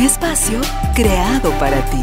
[0.00, 0.62] Espacio
[0.94, 2.02] creado para ti.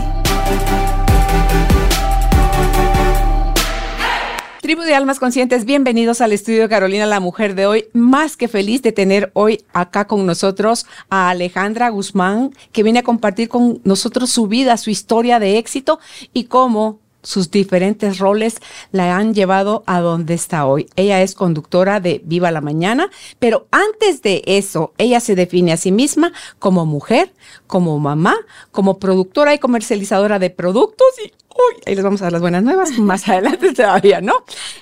[4.62, 7.86] Tribu de Almas Conscientes, bienvenidos al estudio Carolina, la mujer de hoy.
[7.94, 13.04] Más que feliz de tener hoy acá con nosotros a Alejandra Guzmán, que viene a
[13.04, 16.00] compartir con nosotros su vida, su historia de éxito
[16.34, 18.58] y cómo sus diferentes roles
[18.92, 20.88] la han llevado a donde está hoy.
[20.96, 25.78] Ella es conductora de Viva la Mañana, pero antes de eso, ella se define a
[25.78, 27.34] sí misma como mujer,
[27.68, 28.36] como mamá,
[28.72, 32.62] como productora y comercializadora de productos y Uy, ahí les vamos a dar las buenas
[32.62, 34.34] nuevas, más adelante todavía, ¿no?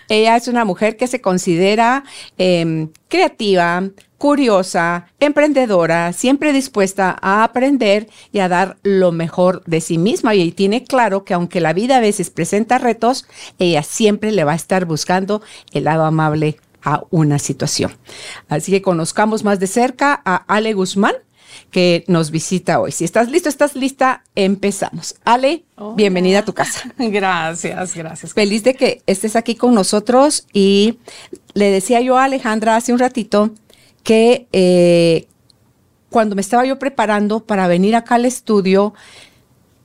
[0.09, 2.03] Ella es una mujer que se considera
[2.37, 3.83] eh, creativa,
[4.17, 10.35] curiosa, emprendedora, siempre dispuesta a aprender y a dar lo mejor de sí misma.
[10.35, 13.27] Y tiene claro que aunque la vida a veces presenta retos,
[13.59, 15.41] ella siempre le va a estar buscando
[15.73, 17.91] el lado amable a una situación.
[18.47, 21.15] Así que conozcamos más de cerca a Ale Guzmán
[21.75, 22.93] que nos visita hoy.
[22.93, 25.15] Si estás listo, estás lista, empezamos.
[25.25, 25.65] Ale,
[25.97, 26.89] bienvenida a tu casa.
[26.97, 28.33] Gracias, gracias.
[28.33, 30.99] Feliz de que estés aquí con nosotros y
[31.53, 33.51] le decía yo a Alejandra hace un ratito
[34.03, 35.27] que eh,
[36.09, 38.93] cuando me estaba yo preparando para venir acá al estudio,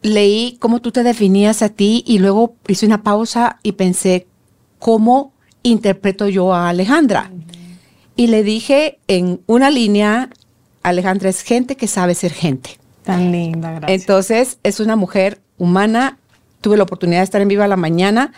[0.01, 4.29] leí cómo tú te definías a ti y luego hice una pausa y pensé,
[4.79, 5.33] ¿cómo
[5.65, 7.33] interpreto yo a Alejandra?
[8.15, 10.31] Y le dije en una línea,
[10.83, 12.79] Alejandra es gente que sabe ser gente.
[13.05, 14.01] Tan linda, gracias.
[14.01, 16.19] Entonces, es una mujer humana.
[16.61, 18.33] Tuve la oportunidad de estar en Viva la Mañana.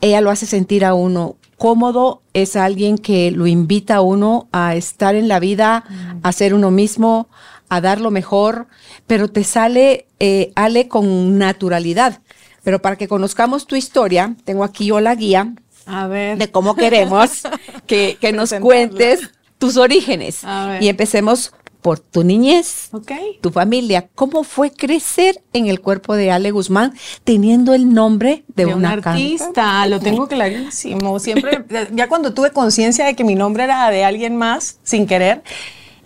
[0.00, 4.76] Ella lo hace sentir a uno cómodo, es alguien que lo invita a uno a
[4.76, 5.84] estar en la vida,
[6.22, 7.28] a ser uno mismo,
[7.68, 8.68] a dar lo mejor,
[9.06, 12.20] pero te sale, eh, Ale, con naturalidad.
[12.62, 15.52] Pero para que conozcamos tu historia, tengo aquí yo la guía
[15.86, 16.38] a ver.
[16.38, 17.42] de cómo queremos
[17.86, 20.42] que, que nos cuentes tus orígenes.
[20.80, 21.52] Y empecemos
[21.82, 23.38] por tu niñez, okay.
[23.40, 24.08] tu familia.
[24.14, 26.94] ¿Cómo fue crecer en el cuerpo de Ale Guzmán
[27.24, 29.86] teniendo el nombre de, de una un artista?
[29.86, 31.18] Lo tengo clarísimo.
[31.18, 35.42] Siempre, ya cuando tuve conciencia de que mi nombre era de alguien más, sin querer,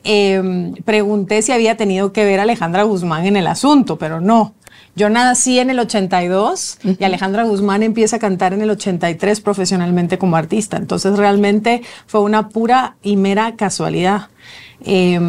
[0.04, 4.54] eh, pregunté si había tenido que ver Alejandra Guzmán en el asunto, pero no.
[4.94, 6.96] Yo nací en el 82 uh -huh.
[7.00, 10.76] y Alejandra Guzmán empieza a cantar en el 83 profesionalmente como artista.
[10.76, 14.28] Entonces realmente fue una pura y mera casualidad.
[14.84, 15.20] Eh,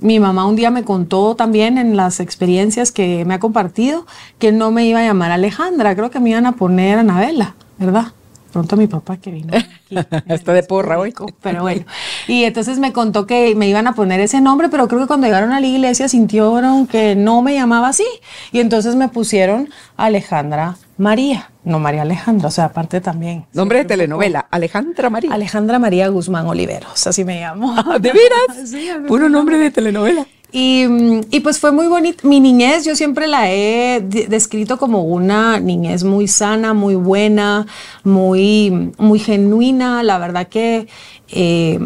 [0.00, 4.06] mi mamá un día me contó también en las experiencias que me ha compartido
[4.38, 8.12] que no me iba a llamar Alejandra, creo que me iban a poner Anabela, ¿verdad?
[8.52, 9.68] Pronto mi papá que vino aquí.
[10.28, 11.14] Está de porra hoy.
[11.42, 11.84] Pero bueno.
[12.28, 15.26] Y entonces me contó que me iban a poner ese nombre, pero creo que cuando
[15.26, 18.06] llegaron a la iglesia sintieron que no me llamaba así.
[18.52, 23.46] Y entonces me pusieron Alejandra María, no María Alejandra, o sea, aparte también.
[23.54, 25.32] Nombre de telenovela, Alejandra María.
[25.32, 27.74] Alejandra María Guzmán Oliveros, así me llamo.
[28.00, 28.68] ¿De veras?
[28.70, 30.26] sí, Puro nombre de telenovela.
[30.52, 30.84] Y,
[31.30, 32.26] y, pues fue muy bonito.
[32.26, 37.66] Mi niñez yo siempre la he descrito como una niñez muy sana, muy buena,
[38.02, 40.02] muy, muy genuina.
[40.02, 40.88] La verdad que
[41.28, 41.78] eh,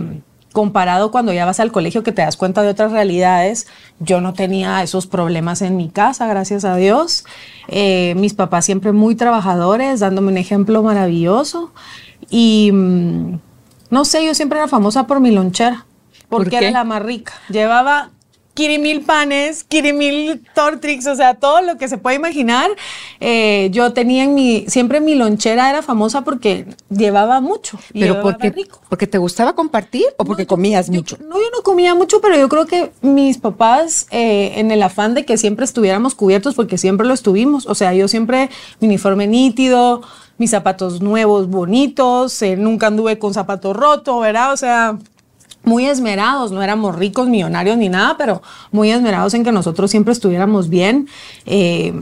[0.52, 3.66] comparado cuando ya vas al colegio que te das cuenta de otras realidades,
[3.98, 7.24] yo no tenía esos problemas en mi casa, gracias a Dios.
[7.68, 11.72] Eh, mis papás siempre muy trabajadores, dándome un ejemplo maravilloso.
[12.30, 15.86] Y no sé, yo siempre era famosa por mi lonchera.
[16.28, 17.32] Porque ¿Por era la más rica.
[17.48, 18.10] Llevaba
[18.54, 22.70] Kirimil panes, Kirimil tortrix, o sea, todo lo que se puede imaginar.
[23.20, 27.78] Eh, yo tenía en mi, siempre mi lonchera era famosa porque llevaba mucho.
[27.92, 28.80] Pero porque, rico.
[28.88, 31.18] porque te gustaba compartir o porque no, comías yo, mucho.
[31.18, 35.14] No, yo no comía mucho, pero yo creo que mis papás, eh, en el afán
[35.14, 37.66] de que siempre estuviéramos cubiertos, porque siempre lo estuvimos.
[37.66, 40.02] O sea, yo siempre mi uniforme nítido,
[40.38, 44.52] mis zapatos nuevos, bonitos, eh, nunca anduve con zapato roto, ¿verdad?
[44.52, 44.98] O sea,
[45.64, 50.12] muy esmerados, no éramos ricos, millonarios ni nada, pero muy esmerados en que nosotros siempre
[50.12, 51.08] estuviéramos bien.
[51.46, 51.92] Eh,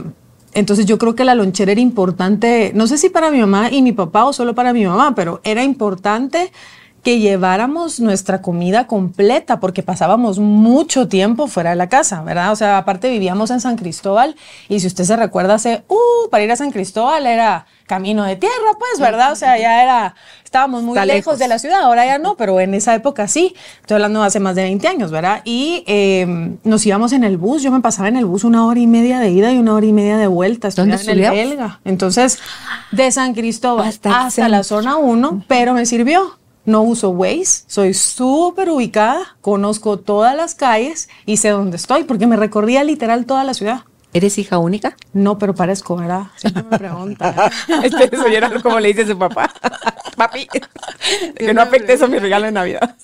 [0.53, 3.81] entonces yo creo que la lonchera era importante, no sé si para mi mamá y
[3.81, 6.51] mi papá o solo para mi mamá, pero era importante
[7.03, 12.51] que lleváramos nuestra comida completa porque pasábamos mucho tiempo fuera de la casa, ¿verdad?
[12.53, 14.35] O sea, aparte vivíamos en San Cristóbal
[14.69, 18.37] y si usted se recuerda hace, uh, para ir a San Cristóbal era camino de
[18.37, 19.33] tierra, pues, ¿verdad?
[19.33, 21.39] O sea, ya era, estábamos muy lejos, lejos.
[21.39, 23.53] de la ciudad, ahora ya no, pero en esa época sí.
[23.81, 25.41] Estoy hablando de hace más de 20 años, ¿verdad?
[25.43, 28.79] Y eh, nos íbamos en el bus, yo me pasaba en el bus una hora
[28.79, 30.69] y media de ida y una hora y media de vuelta.
[30.69, 31.81] ¿Dónde en el belga.
[31.83, 32.39] Entonces,
[32.91, 36.37] de San Cristóbal Hasta hasta, la zona 1, pero me sirvió.
[36.65, 42.25] No uso Waze, soy súper ubicada, conozco todas las calles y sé dónde estoy, porque
[42.25, 43.83] me recorría literal toda la ciudad.
[44.13, 44.95] ¿Eres hija única?
[45.13, 46.27] No, pero parezco, ¿verdad?
[46.35, 47.35] Siempre me preguntan.
[47.83, 49.51] Este eso era como le dice su papá.
[50.17, 50.47] Papi,
[51.35, 52.95] que no afecte eso a mi regalo de Navidad.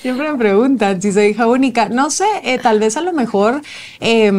[0.00, 1.90] Siempre me preguntan si soy hija única.
[1.90, 3.60] No sé, eh, tal vez a lo mejor,
[4.00, 4.32] eh,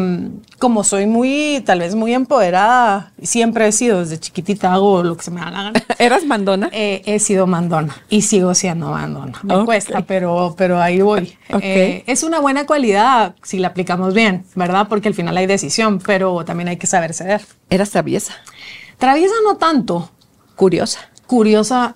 [0.59, 5.23] como soy muy, tal vez muy empoderada, siempre he sido desde chiquitita, hago lo que
[5.23, 5.83] se me da la gana.
[5.97, 6.69] ¿Eras mandona?
[6.71, 9.39] Eh, he sido mandona y sigo siendo mandona.
[9.43, 11.33] Me cuesta, pero, pero ahí voy.
[11.51, 11.61] Ok.
[11.63, 14.87] Eh, es una buena cualidad si la aplicamos bien, ¿verdad?
[14.89, 17.41] Porque al final hay decisión, pero también hay que saber ceder.
[17.69, 18.33] ¿Eras traviesa?
[18.97, 20.09] Traviesa no tanto,
[20.55, 20.99] Curiosa.
[21.27, 21.95] curiosa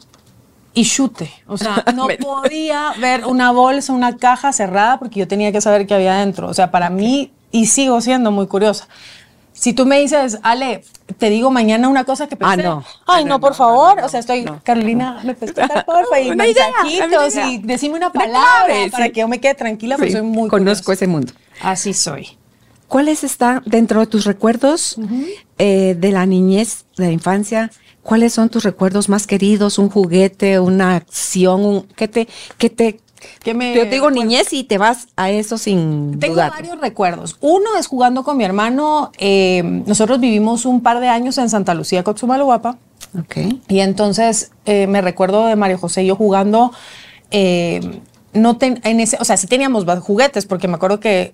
[0.74, 1.32] y chute.
[1.48, 5.86] O sea, no podía ver una bolsa, una caja cerrada porque yo tenía que saber
[5.86, 6.48] qué había dentro.
[6.48, 8.88] O sea, para mí, y sigo siendo muy curiosa.
[9.56, 10.84] Si tú me dices, Ale,
[11.20, 12.54] te digo mañana una cosa que pensé.
[12.54, 12.84] Ah, no.
[13.06, 14.00] Ay, Ah, no, no, por no, favor.
[14.00, 14.46] no, o sea, estoy.
[14.64, 17.48] Carolina, me puedes contar, porfa, y mensajitos idea.
[17.52, 19.12] y decime una palabra para sí.
[19.12, 20.94] que yo me quede tranquila porque Sí, soy muy conozco curiosa.
[21.06, 21.34] ese mundo.
[21.62, 22.30] Así soy.
[22.94, 24.98] ¿Cuáles están dentro de tus recuerdos
[25.58, 27.72] eh, de la niñez, de la infancia?
[28.04, 29.80] ¿Cuáles son tus recuerdos más queridos?
[29.80, 31.66] ¿Un juguete, una acción?
[31.66, 32.28] Un, ¿Qué te,
[32.60, 33.00] qué te,
[33.44, 37.36] ¿Qué me yo te digo niñez y te vas a eso sin Tengo varios recuerdos.
[37.42, 39.12] Uno es jugando con mi hermano.
[39.18, 42.78] eh, nosotros vivimos un par de años en Santa Lucía, Cochumaluapa.
[43.20, 43.38] Ok.
[43.70, 46.72] Y entonces eh, me recuerdo de Mario José y yo jugando.
[47.32, 48.02] eh,
[48.34, 51.34] no ten- en ese, o sea, sí teníamos juguetes, porque me acuerdo que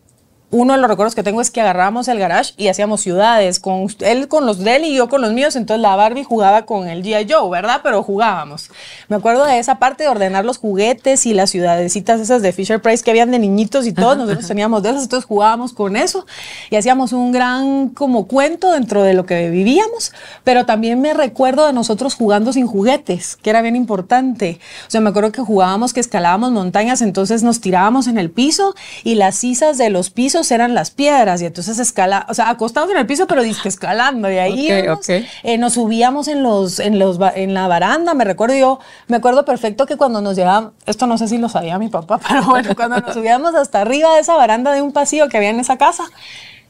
[0.51, 3.88] uno de los recuerdos que tengo es que agarrábamos el garage y hacíamos ciudades, con
[4.00, 5.56] él con los de él y yo con los míos.
[5.56, 7.31] Entonces la Barbie jugaba con el G.I.
[7.31, 7.81] Joe, ¿verdad?
[7.84, 8.72] Pero jugábamos.
[9.10, 12.81] Me acuerdo de esa parte de ordenar los juguetes y las ciudadecitas esas de Fisher
[12.81, 14.18] Price que habían de niñitos y todos.
[14.18, 16.25] Nosotros teníamos de esas, entonces jugábamos con eso
[16.72, 20.12] y hacíamos un gran como cuento dentro de lo que vivíamos.
[20.44, 24.60] Pero también me recuerdo de nosotros jugando sin juguetes, que era bien importante.
[24.88, 28.74] O sea, me acuerdo que jugábamos que escalábamos montañas, entonces nos tirábamos en el piso
[29.04, 32.90] y las sisas de los pisos eran las piedras y entonces escala, o sea, acostados
[32.92, 35.00] en el piso, pero disque escalando y ahí Ok, íbamos.
[35.00, 35.10] ok.
[35.44, 39.46] Eh, nos subíamos en los, en los, en la baranda, me recuerdo yo, me acuerdo
[39.46, 42.76] perfecto que cuando nos llegábamos, esto no sé si lo sabía mi papá, pero bueno,
[42.76, 45.78] cuando nos subíamos hasta arriba de esa baranda de un pasillo que había en esa
[45.78, 46.06] casa,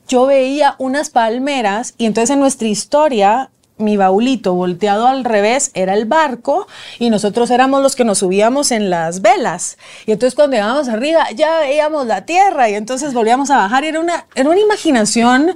[0.07, 5.93] yo veía unas palmeras y entonces en nuestra historia mi baulito volteado al revés era
[5.95, 6.67] el barco
[6.99, 9.77] y nosotros éramos los que nos subíamos en las velas.
[10.05, 13.83] Y entonces cuando llegábamos arriba ya veíamos la tierra y entonces volvíamos a bajar.
[13.83, 15.55] Era una, era una imaginación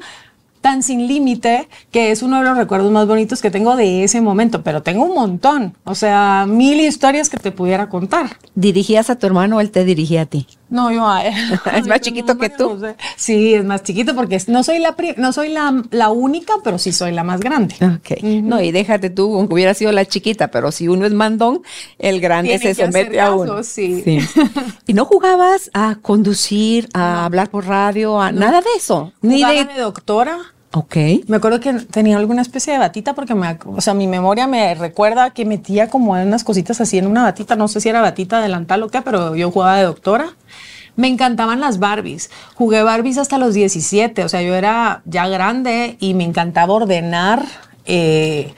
[0.64, 4.22] tan sin límite que es uno de los recuerdos más bonitos que tengo de ese
[4.22, 8.38] momento, pero tengo un montón, o sea, mil historias que te pudiera contar.
[8.56, 10.48] ¿Dirigías a tu hermano o él te dirigía a ti?
[10.74, 11.34] No, yo a él.
[11.78, 12.74] ¿Es más chiquito que tú?
[12.76, 12.96] No sé.
[13.16, 16.78] Sí, es más chiquito porque no soy la pri- no soy la, la única, pero
[16.80, 17.76] sí soy la más grande.
[17.82, 18.24] Ok.
[18.24, 21.62] No, y déjate tú, aunque hubiera sido la chiquita, pero si uno es mandón,
[22.00, 23.64] el grande Tiene se somete a caso, uno.
[23.64, 24.04] sí.
[24.88, 29.14] ¿Y no jugabas a conducir, a hablar por radio, a nada de eso?
[29.22, 29.66] Ni de.
[29.66, 30.38] de doctora.
[30.76, 30.96] Ok.
[31.28, 34.74] Me acuerdo que tenía alguna especie de batita porque me, o sea, mi memoria me
[34.74, 38.42] recuerda que metía como unas cositas así en una batita, no sé si era batita
[38.42, 40.36] delantal o qué, pero yo jugaba de doctora.
[40.96, 42.32] Me encantaban las Barbies.
[42.56, 47.46] Jugué Barbies hasta los 17, o sea, yo era ya grande y me encantaba ordenar
[47.86, 48.54] eh,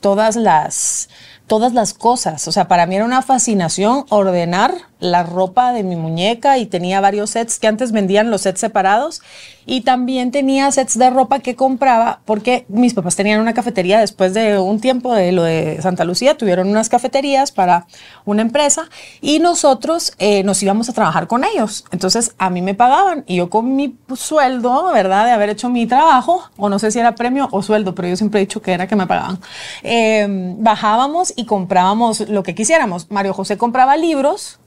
[0.00, 1.10] todas las
[1.48, 5.96] todas las cosas, o sea, para mí era una fascinación ordenar la ropa de mi
[5.96, 9.22] muñeca y tenía varios sets que antes vendían los sets separados
[9.68, 14.32] y también tenía sets de ropa que compraba porque mis papás tenían una cafetería después
[14.32, 17.86] de un tiempo de lo de Santa Lucía, tuvieron unas cafeterías para
[18.24, 18.88] una empresa
[19.20, 21.84] y nosotros eh, nos íbamos a trabajar con ellos.
[21.90, 25.26] Entonces a mí me pagaban y yo con mi sueldo, ¿verdad?
[25.26, 28.16] De haber hecho mi trabajo, o no sé si era premio o sueldo, pero yo
[28.16, 29.38] siempre he dicho que era que me pagaban.
[29.82, 33.10] eh, bajábamos y comprábamos lo que quisiéramos.
[33.10, 34.60] Mario José compraba libros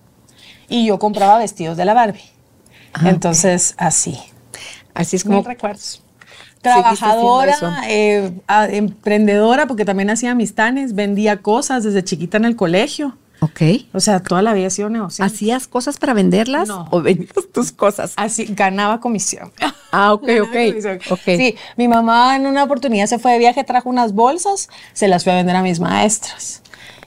[0.70, 2.22] y yo compraba vestidos de la Barbie.
[3.04, 4.20] Entonces, así.
[4.94, 6.04] Así es Como recuerdos.
[6.62, 7.56] Trabajadora,
[7.88, 13.18] eh, a- emprendedora, porque también hacía amistades, vendía cosas desde chiquita en el colegio.
[13.44, 13.62] Ok.
[13.94, 15.34] O sea, toda la vida he sido negociante.
[15.34, 16.88] ¿Hacías cosas para venderlas No.
[16.92, 18.14] o vendías tus cosas?
[18.16, 19.52] Así, ganaba comisión.
[19.94, 20.52] Ah, ok, ok.
[20.54, 21.00] comisión.
[21.10, 21.20] ok.
[21.26, 25.26] Sí, mi mamá en una oportunidad se fue de viaje, trajo unas bolsas, se las
[25.26, 26.61] fue a vender a mis maestras.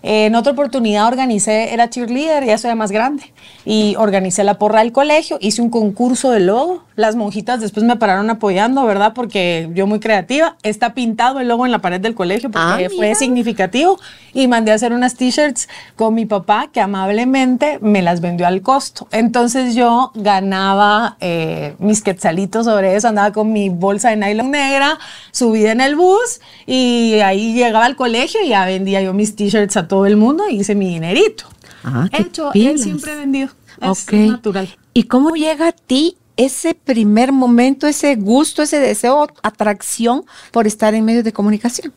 [0.06, 3.32] En otra oportunidad organicé, era cheerleader, ya soy más grande,
[3.64, 6.84] y organicé la porra del colegio, hice un concurso de logo.
[6.94, 9.14] Las monjitas después me pararon apoyando, ¿verdad?
[9.14, 10.56] Porque yo muy creativa.
[10.62, 13.14] Está pintado el logo en la pared del colegio porque Ah, fue mira.
[13.16, 13.99] significativo
[14.32, 18.62] y mandé a hacer unas t-shirts con mi papá que amablemente me las vendió al
[18.62, 19.08] costo.
[19.11, 24.99] Entonces yo ganaba eh, mis quetzalitos sobre eso, andaba con mi bolsa de nylon negra,
[25.32, 29.76] subida en el bus y ahí llegaba al colegio y ya vendía yo mis t-shirts
[29.76, 31.45] a todo el mundo y hice mi dinerito.
[31.85, 32.73] Ah, Hecho, pilas.
[32.73, 33.49] él siempre he vendido.
[33.81, 34.69] Es natural.
[34.93, 40.95] ¿Y cómo llega a ti ese primer momento, ese gusto, ese deseo, atracción por estar
[40.95, 41.93] en medios de comunicación?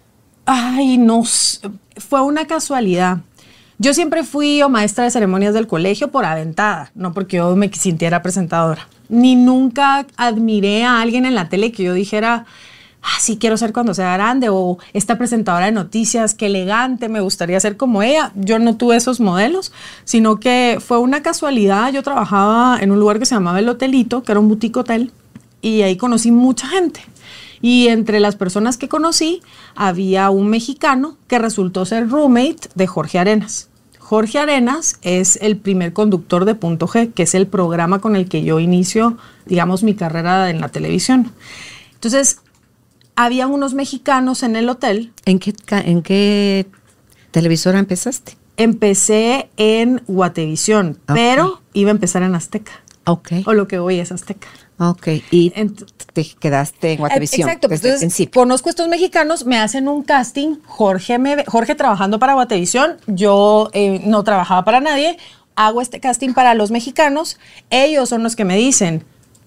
[0.45, 1.23] Ay, no,
[1.97, 3.17] fue una casualidad.
[3.79, 7.71] Yo siempre fui o maestra de ceremonias del colegio por aventada, no porque yo me
[7.73, 8.87] sintiera presentadora.
[9.09, 12.45] Ni nunca admiré a alguien en la tele que yo dijera,
[13.01, 17.21] ah, sí quiero ser cuando sea grande, o esta presentadora de noticias, qué elegante, me
[17.21, 18.31] gustaría ser como ella.
[18.35, 19.71] Yo no tuve esos modelos,
[20.03, 21.91] sino que fue una casualidad.
[21.91, 25.11] Yo trabajaba en un lugar que se llamaba El Hotelito, que era un boutique hotel,
[25.61, 27.01] y ahí conocí mucha gente.
[27.61, 29.41] Y entre las personas que conocí
[29.75, 33.69] había un mexicano que resultó ser roommate de Jorge Arenas.
[33.99, 38.29] Jorge Arenas es el primer conductor de Punto G, que es el programa con el
[38.29, 41.31] que yo inicio, digamos, mi carrera en la televisión.
[41.95, 42.39] Entonces,
[43.17, 45.11] había unos mexicanos en el hotel.
[45.25, 46.67] ¿En qué, ca- en qué
[47.31, 48.37] televisora empezaste?
[48.55, 52.71] Empecé en Guatevisión, pero iba a empezar en Azteca,
[53.05, 53.33] Ok.
[53.45, 54.47] o lo que hoy es Azteca.
[54.79, 55.07] Ok.
[55.31, 58.41] Y Ent- te quedaste en Guatevisión Exacto, desde el entonces principio.
[58.41, 62.97] conozco a estos mexicanos, me hacen un casting, Jorge, me ve- Jorge trabajando para Guatevisión,
[63.07, 65.17] yo eh, no trabajaba para nadie,
[65.55, 67.39] hago este casting para los mexicanos,
[67.71, 69.03] ellos son los que me dicen,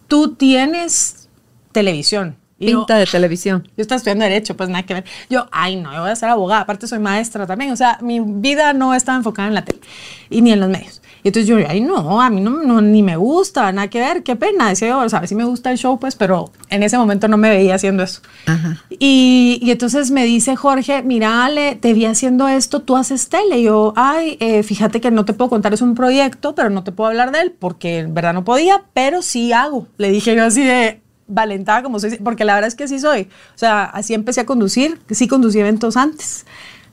[0.08, 1.28] tú tienes
[1.72, 2.36] televisión.
[2.60, 3.66] Yo, Pinta de televisión.
[3.76, 5.04] yo estaba estudiando Derecho, pues nada que ver.
[5.30, 6.62] Yo, ay, no, yo voy a ser abogada.
[6.62, 7.72] Aparte, soy maestra también.
[7.72, 9.80] O sea, mi vida no estaba enfocada en la tele
[10.28, 11.00] y ni en los medios.
[11.22, 14.22] Y entonces yo, ay, no, a mí no, no, ni me gusta, nada que ver,
[14.22, 14.68] qué pena.
[14.68, 17.36] Decía yo, o sea, sí me gusta el show, pues, pero en ese momento no
[17.36, 18.22] me veía haciendo eso.
[18.46, 18.82] Ajá.
[18.88, 23.58] Y, y entonces me dice Jorge, mira, Ale, te vi haciendo esto, tú haces tele.
[23.58, 26.84] Y yo, ay, eh, fíjate que no te puedo contar, es un proyecto, pero no
[26.84, 29.88] te puedo hablar de él porque en verdad no podía, pero sí hago.
[29.98, 31.00] Le dije yo así de
[31.30, 33.22] valentada como soy, porque la verdad es que sí soy.
[33.54, 36.44] O sea, así empecé a conducir, sí conducí eventos antes.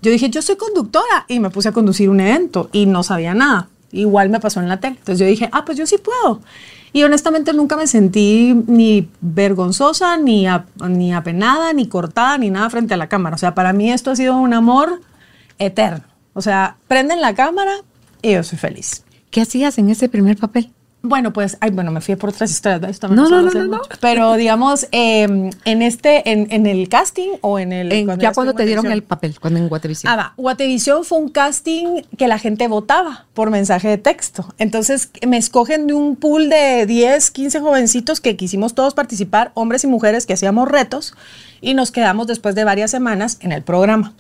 [0.01, 3.33] Yo dije, yo soy conductora y me puse a conducir un evento y no sabía
[3.33, 3.69] nada.
[3.91, 4.97] Igual me pasó en la tele.
[4.99, 6.41] Entonces yo dije, ah, pues yo sí puedo.
[6.93, 10.47] Y honestamente nunca me sentí ni vergonzosa, ni,
[10.87, 13.35] ni apenada, ni cortada, ni nada frente a la cámara.
[13.35, 15.01] O sea, para mí esto ha sido un amor
[15.59, 16.05] eterno.
[16.33, 17.73] O sea, prenden la cámara
[18.21, 19.03] y yo soy feliz.
[19.31, 20.71] ¿Qué hacías en ese primer papel?
[21.03, 23.01] Bueno, pues, ay, bueno, me fui por otras historias.
[23.03, 23.81] No, no, no, no.
[24.01, 27.89] Pero digamos, eh, en este, en, en el casting o en el.
[28.17, 30.11] Ya cuando te dieron el papel, cuando en Guatevisión.
[30.11, 30.33] Ah, va.
[30.37, 34.53] Guatevisión fue un casting que la gente votaba por mensaje de texto.
[34.57, 39.83] Entonces me escogen de un pool de 10, 15 jovencitos que quisimos todos participar, hombres
[39.83, 41.13] y mujeres que hacíamos retos
[41.61, 44.13] y nos quedamos después de varias semanas en el programa.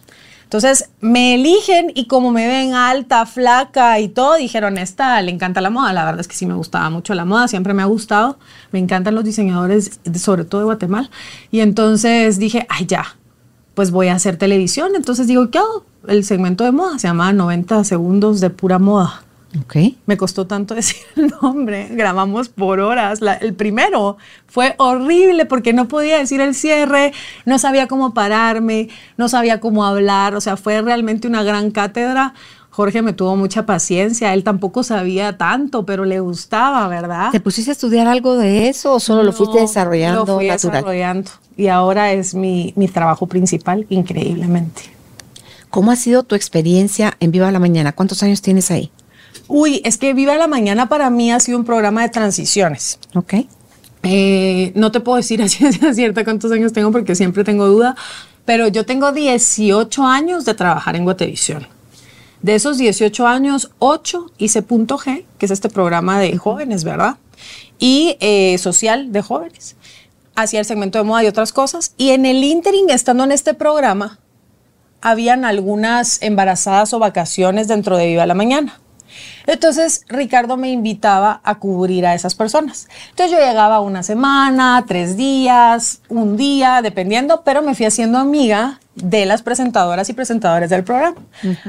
[0.47, 5.59] Entonces me eligen y como me ven alta, flaca y todo, dijeron, esta le encanta
[5.59, 5.91] la moda.
[5.91, 8.39] La verdad es que sí me gustaba mucho la moda, siempre me ha gustado.
[8.71, 11.09] Me encantan los diseñadores, sobre todo de Guatemala.
[11.51, 13.17] Y entonces dije, ay ya,
[13.73, 14.93] pues voy a hacer televisión.
[14.95, 15.83] Entonces digo, ¿qué hago?
[16.07, 19.23] El segmento de moda se llama 90 segundos de pura moda.
[19.61, 19.75] Ok.
[20.05, 23.21] Me costó tanto decir el nombre, grabamos por horas.
[23.21, 27.13] La- el primero fue horrible porque no podía decir el cierre,
[27.45, 32.33] no sabía cómo pararme, no sabía cómo hablar, o sea, fue realmente una gran cátedra.
[32.69, 37.31] Jorge me tuvo mucha paciencia, él tampoco sabía tanto, pero le gustaba, ¿verdad?
[37.31, 40.73] ¿Te pusiste a estudiar algo de eso o solo lo fuiste desarrollando lo fui natural?
[40.83, 44.83] desarrollando y ahora es mi, mi trabajo principal, increíblemente.
[45.71, 47.93] ¿Cómo ha sido tu experiencia en Viva la Mañana?
[47.93, 48.91] ¿Cuántos años tienes ahí?
[49.47, 52.99] Uy, es que Viva la Mañana para mí ha sido un programa de transiciones.
[53.13, 53.33] Ok.
[54.03, 57.95] Eh, no te puedo decir a ciencia cierta cuántos años tengo porque siempre tengo duda,
[58.45, 61.67] pero yo tengo 18 años de trabajar en Guatevisión.
[62.41, 67.17] De esos 18 años, 8 hice Punto G, que es este programa de jóvenes, ¿verdad?
[67.79, 69.75] Y eh, social de jóvenes.
[70.35, 71.93] Hacía el segmento de moda y otras cosas.
[71.97, 74.19] Y en el interim, estando en este programa,
[75.01, 78.79] habían algunas embarazadas o vacaciones dentro de Viva la Mañana.
[79.45, 82.87] Entonces Ricardo me invitaba a cubrir a esas personas.
[83.09, 88.79] Entonces yo llegaba una semana, tres días, un día, dependiendo, pero me fui haciendo amiga
[88.95, 91.17] de las presentadoras y presentadores del programa.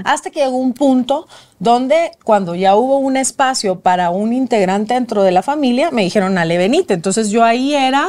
[0.04, 1.28] Hasta que llegó un punto
[1.58, 6.38] donde cuando ya hubo un espacio para un integrante dentro de la familia, me dijeron,
[6.38, 6.94] Ale, venite.
[6.94, 8.06] Entonces yo ahí era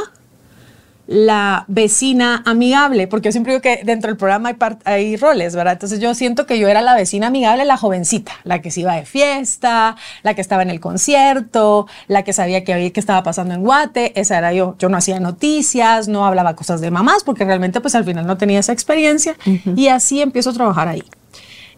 [1.10, 5.74] la vecina amigable, porque yo siempre digo que dentro del programa hay, hay, roles, ¿verdad?
[5.74, 8.94] Entonces yo siento que yo era la vecina amigable, la jovencita, la que se iba
[8.94, 13.56] de fiesta, la que estaba en el concierto, la que sabía que, que estaba pasando
[13.56, 14.75] en Guate, esa era yo.
[14.78, 18.38] Yo no hacía noticias, no hablaba cosas de mamás, porque realmente pues al final no
[18.38, 19.36] tenía esa experiencia
[19.75, 21.04] y así empiezo a trabajar ahí.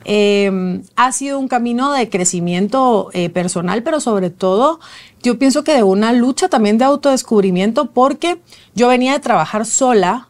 [0.04, 4.80] Em, ha sido un camino de crecimiento eh, personal, pero sobre todo
[5.22, 8.42] yo pienso que de una lucha también de autodescubrimiento, porque
[8.74, 10.30] yo venía de trabajar sola,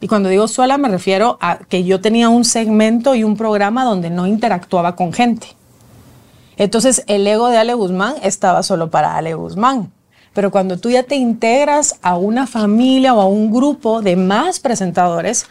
[0.00, 3.84] y cuando digo sola me refiero a que yo tenía un segmento y un programa
[3.84, 5.48] donde no interactuaba con gente.
[6.56, 9.92] Entonces el ego de Ale Guzmán estaba solo para Ale Guzmán.
[10.34, 14.60] Pero cuando tú ya te integras a una familia o a un grupo de más
[14.60, 15.46] presentadores,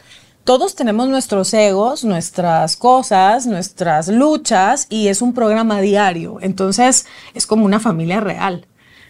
[0.48, 6.38] todos tenemos nuestros egos, nuestras cosas, nuestras luchas y es un programa diario.
[6.39, 8.66] Entonces es como una familia real.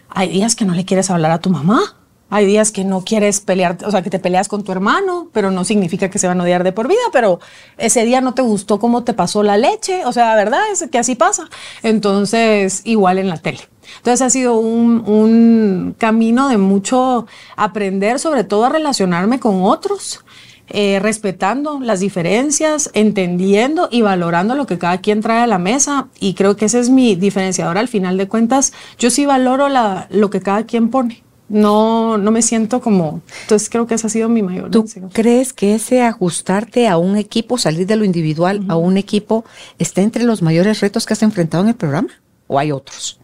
[0.08, 1.96] Hay días que no le quieres hablar a tu mamá.
[2.28, 5.52] Hay días que no quieres pelear, o sea, que te peleas con tu hermano, pero
[5.52, 7.38] no significa que se van a odiar de por vida, pero
[7.76, 10.88] ese día no te gustó cómo te pasó la leche, o sea, la verdad es
[10.90, 11.48] que así pasa.
[11.84, 13.60] Entonces, igual en la tele.
[13.98, 17.26] Entonces ha sido un, un camino de mucho
[17.56, 20.24] aprender, sobre todo a relacionarme con otros,
[20.70, 26.08] eh, respetando las diferencias, entendiendo y valorando lo que cada quien trae a la mesa.
[26.20, 28.72] Y creo que ese es mi diferenciador al final de cuentas.
[28.98, 31.22] Yo sí valoro la, lo que cada quien pone.
[31.48, 33.22] No, no me siento como.
[33.42, 34.70] Entonces creo que ese ha sido mi mayor.
[34.70, 39.44] ¿Tú crees que ese ajustarte a un equipo, salir de lo individual a un equipo,
[39.78, 42.08] está entre los mayores retos que has enfrentado en el programa?
[42.46, 43.18] ¿O hay otros?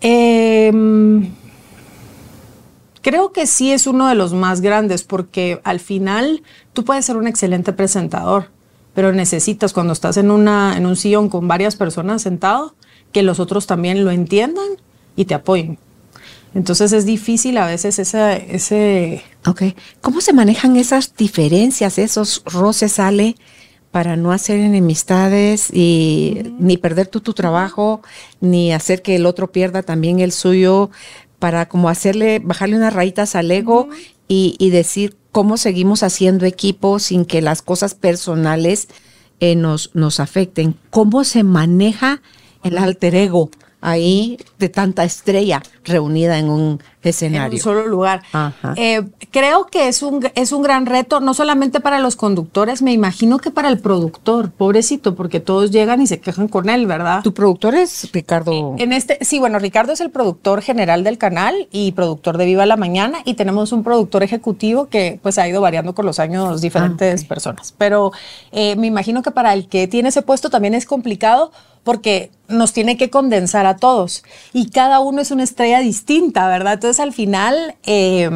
[0.00, 0.72] Eh,
[3.02, 6.42] Creo que sí es uno de los más grandes porque al final
[6.72, 8.50] tú puedes ser un excelente presentador,
[8.94, 12.74] pero necesitas cuando estás en, una, en un sillón con varias personas sentado
[13.12, 14.68] que los otros también lo entiendan
[15.16, 15.78] y te apoyen.
[16.54, 18.54] Entonces es difícil a veces ese...
[18.54, 19.22] ese...
[19.46, 19.62] Ok.
[20.00, 23.36] ¿Cómo se manejan esas diferencias, esos roces, Ale,
[23.90, 28.02] para no hacer enemistades y ni perder tú tu trabajo,
[28.40, 30.90] ni hacer que el otro pierda también el suyo?
[31.40, 33.88] Para como hacerle, bajarle unas rayitas al ego
[34.28, 38.86] y, decir cómo seguimos haciendo equipo sin que las cosas personales
[39.40, 40.76] eh, nos, nos afecten.
[40.90, 42.22] ¿Cómo se maneja
[42.62, 47.46] el alter ego ahí de tanta estrella reunida en un escenario.
[47.46, 48.22] En un solo lugar.
[48.76, 52.92] Eh, creo que es un, es un gran reto, no solamente para los conductores, me
[52.92, 57.22] imagino que para el productor, pobrecito, porque todos llegan y se quejan con él, ¿verdad?
[57.22, 58.74] ¿Tu productor es Ricardo?
[58.78, 62.66] En este, sí, bueno, Ricardo es el productor general del canal y productor de Viva
[62.66, 66.60] la Mañana y tenemos un productor ejecutivo que pues ha ido variando con los años
[66.60, 67.74] diferentes ah, personas.
[67.76, 68.12] Pero
[68.52, 71.52] eh, me imagino que para el que tiene ese puesto también es complicado
[71.84, 74.22] porque nos tiene que condensar a todos
[74.52, 76.74] y cada uno es una estrella distinta, ¿verdad?
[76.74, 77.76] Entonces al final...
[77.84, 78.28] Eh,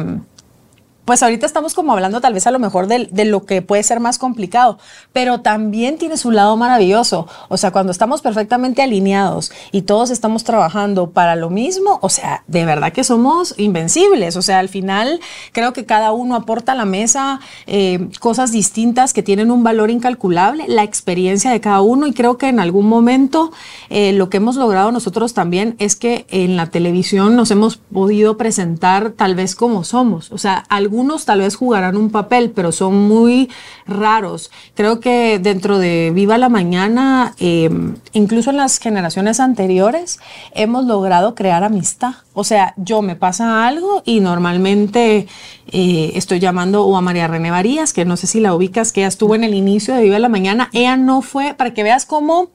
[1.05, 3.99] pues ahorita estamos como hablando tal vez a lo mejor de, lo que puede ser
[3.99, 4.79] más complicado,
[5.13, 7.27] pero también tiene su lado maravilloso.
[7.47, 12.43] O sea, cuando estamos perfectamente alineados y todos estamos trabajando para lo mismo, o sea,
[12.47, 14.35] de verdad que somos invencibles.
[14.35, 15.19] O sea, al final
[15.51, 19.91] creo que cada uno aporta a la mesa eh, cosas distintas que tienen un valor
[19.91, 23.51] incalculable, la experiencia de cada uno y creo que en algún momento
[23.89, 28.37] eh, lo que hemos logrado nosotros también es que en la televisión nos hemos podido
[28.37, 30.31] presentar tal vez como somos.
[30.31, 33.49] O sea, algo algunos tal vez jugarán un papel, pero son muy
[33.85, 34.49] raros.
[34.75, 37.69] Creo que dentro de Viva la Mañana, eh,
[38.13, 40.19] incluso en las generaciones anteriores,
[40.53, 42.13] hemos logrado crear amistad.
[42.33, 45.27] O sea, yo me pasa algo y normalmente
[45.67, 49.01] eh, estoy llamando o a María René Varías, que no sé si la ubicas, que
[49.01, 50.69] ella estuvo en el inicio de Viva la Mañana.
[50.71, 52.51] Ella no fue, para que veas cómo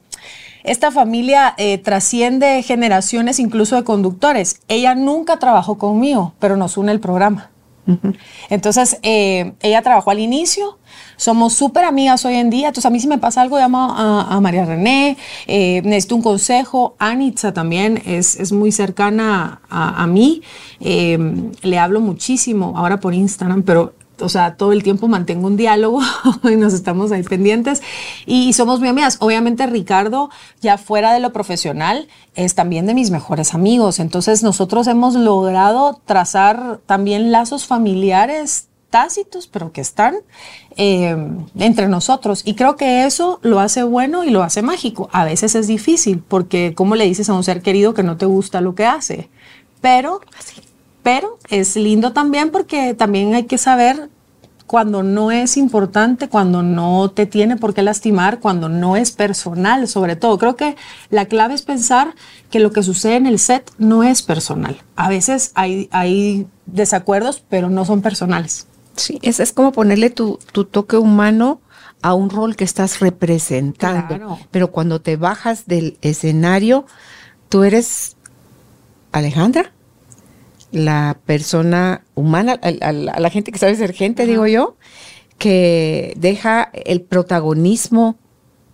[0.63, 4.61] esta familia eh, trasciende generaciones incluso de conductores.
[4.67, 7.50] Ella nunca trabajó conmigo, pero nos une el programa.
[8.49, 10.77] Entonces, eh, ella trabajó al inicio,
[11.17, 14.39] somos súper amigas hoy en día, entonces a mí si me pasa algo llamo a,
[14.41, 15.17] María René,
[15.47, 20.41] eh, necesito un consejo, Anitza también es, es muy cercana a, mí,
[20.79, 21.17] eh,
[21.61, 26.01] le hablo muchísimo ahora por Instagram, pero o sea, todo el tiempo mantengo un diálogo
[26.43, 27.81] y nos estamos ahí pendientes
[28.25, 29.17] y somos muy amigas.
[29.19, 30.29] Obviamente Ricardo,
[30.61, 33.99] ya fuera de lo profesional, es también de mis mejores amigos.
[33.99, 40.17] Entonces nosotros hemos logrado trazar también lazos familiares tácitos, pero que están
[40.77, 41.15] eh,
[41.57, 42.43] entre nosotros.
[42.45, 45.09] Y creo que eso lo hace bueno y lo hace mágico.
[45.11, 48.27] A veces es difícil, porque ¿cómo le dices a un ser querido que no te
[48.27, 49.29] gusta lo que hace?
[49.79, 50.21] Pero
[51.03, 54.09] pero es lindo también porque también hay que saber
[54.71, 59.85] cuando no es importante, cuando no te tiene por qué lastimar, cuando no es personal,
[59.89, 60.37] sobre todo.
[60.37, 60.77] Creo que
[61.09, 62.15] la clave es pensar
[62.49, 64.81] que lo que sucede en el set no es personal.
[64.95, 68.65] A veces hay, hay desacuerdos, pero no son personales.
[68.95, 71.59] Sí, es, es como ponerle tu, tu toque humano
[72.01, 74.07] a un rol que estás representando.
[74.07, 74.39] Claro.
[74.51, 76.85] Pero cuando te bajas del escenario,
[77.49, 78.15] tú eres
[79.11, 79.73] Alejandra,
[80.71, 84.75] la persona humana, a, a la- a la gente que sabe ser gente, digo yo,
[85.37, 88.15] que deja el protagonismo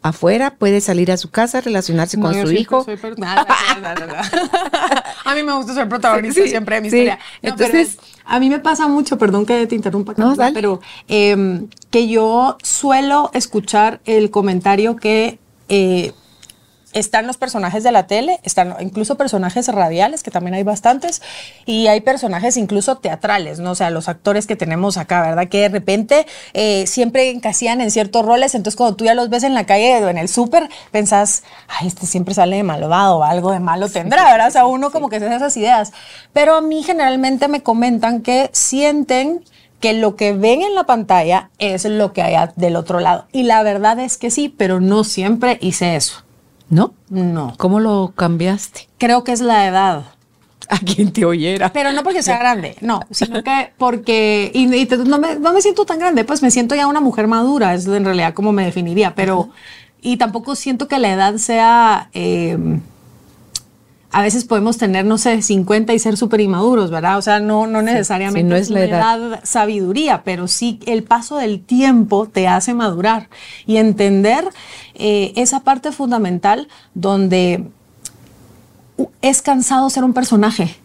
[0.03, 2.83] afuera, puede salir a su casa, relacionarse No, con yo su hijo.
[2.83, 3.45] soy Nada,
[3.81, 4.21] nada, nada,
[5.25, 6.97] a mí me gusta ser protagonista Sí, siempre de mi sí.
[6.97, 7.15] historia.
[7.41, 10.53] No, pero Entonces- a mí me pasa mucho, perdón que te interrumpa, No, Camila, dale.
[10.53, 16.13] pero eh, que yo suelo escuchar el comentario que eh,
[16.97, 21.21] están los personajes de la tele, están incluso personajes radiales, que también hay bastantes,
[21.65, 23.71] y hay personajes incluso teatrales, ¿no?
[23.71, 25.47] O sea, los actores que tenemos acá, ¿verdad?
[25.47, 29.43] Que de repente eh, siempre encasillan en ciertos roles, entonces cuando tú ya los ves
[29.43, 33.51] en la calle o en el súper, pensás, ay, este siempre sale de malvado, algo
[33.51, 34.47] de malo tendrá, ¿verdad?
[34.47, 35.91] O sea, uno como que se hace esas ideas.
[36.33, 39.43] Pero a mí generalmente me comentan que sienten
[39.79, 43.27] que lo que ven en la pantalla es lo que hay del otro lado.
[43.31, 46.26] Y la verdad es que sí, pero no siempre hice eso.
[46.69, 46.93] ¿No?
[47.09, 47.53] No.
[47.57, 48.87] ¿Cómo lo cambiaste?
[48.97, 50.03] Creo que es la edad.
[50.69, 51.71] A quien te oyera.
[51.71, 55.53] Pero no porque sea grande, no, sino que porque, y, y te- no, me, no
[55.53, 58.51] me siento tan grande, pues me siento ya una mujer madura, es en realidad como
[58.51, 59.49] me definiría, pero,
[60.01, 62.57] y tampoco siento que la edad sea, eh,
[64.17, 67.19] a veces podemos tener, no sé, 50 y ser súper inmaduros, ¿verdad?
[67.19, 69.39] O sea, no, no necesariamente sí, no es la edad.
[69.43, 73.29] sabiduría, pero sí el paso del tiempo te hace madurar
[73.67, 74.43] y entender
[74.95, 77.65] eh, esa parte fundamental donde
[78.97, 80.75] uh, es cansado ser un personaje.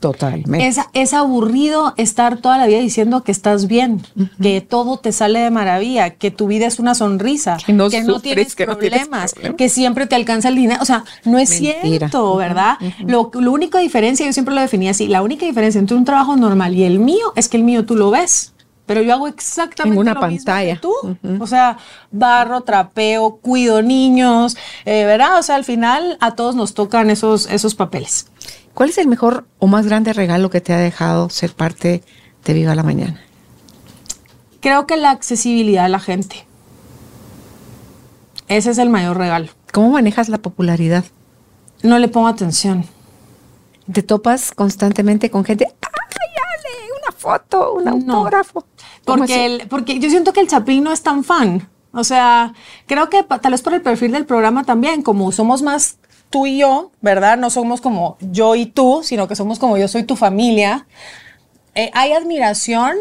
[0.00, 0.66] Totalmente.
[0.66, 4.00] Es, es aburrido estar toda la vida diciendo que estás bien,
[4.40, 8.04] que todo te sale de maravilla, que tu vida es una sonrisa, Que no sufres,
[8.04, 10.80] que no tienes problemas, que siempre te alcanza el dinero.
[10.80, 11.80] O sea, no es Mentira.
[11.82, 12.76] cierto, ¿verdad?
[13.06, 16.36] lo, la única diferencia, yo siempre lo definí así, la única diferencia entre un trabajo
[16.36, 18.54] normal y el mío es que el mío tú lo ves.
[18.86, 20.74] Pero yo hago exactamente En una lo mismo pantalla.
[20.74, 20.94] que tú.
[21.40, 21.76] O sea,
[22.10, 24.56] barro, trapeo, cuido niños,
[24.86, 25.38] eh, ¿verdad?
[25.38, 28.28] O sea, al final a todos nos tocan esos, esos papeles.
[28.78, 32.04] ¿Cuál es el mejor o más grande regalo que te ha dejado ser parte
[32.44, 33.20] de Viva la Mañana?
[34.60, 36.46] Creo que la accesibilidad a la gente.
[38.46, 39.48] Ese es el mayor regalo.
[39.72, 41.04] ¿Cómo manejas la popularidad?
[41.82, 42.84] No le pongo atención.
[43.92, 45.64] ¿Te topas constantemente con gente?
[45.66, 45.72] ¡Ay,
[46.36, 46.92] Ale!
[47.02, 48.64] Una foto, un autógrafo.
[49.04, 51.68] ¿Cómo Porque, el- porque yo siento que el Chapín no es tan fan.
[51.90, 52.54] O sea,
[52.86, 55.98] creo que tal vez por el perfil del programa también, como somos más
[56.30, 57.38] tú y yo, ¿verdad?
[57.38, 60.86] No somos como yo y tú, sino que somos como yo soy tu familia.
[61.74, 62.92] Eh, hay admiración,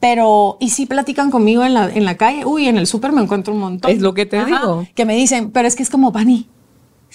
[0.00, 2.44] pero y sí platican conmigo en la, en la calle.
[2.44, 3.90] Uy, en el súper me encuentro un montón.
[3.90, 4.86] Es lo que te digo.
[4.94, 6.48] Que me dicen, pero es que es como Vani.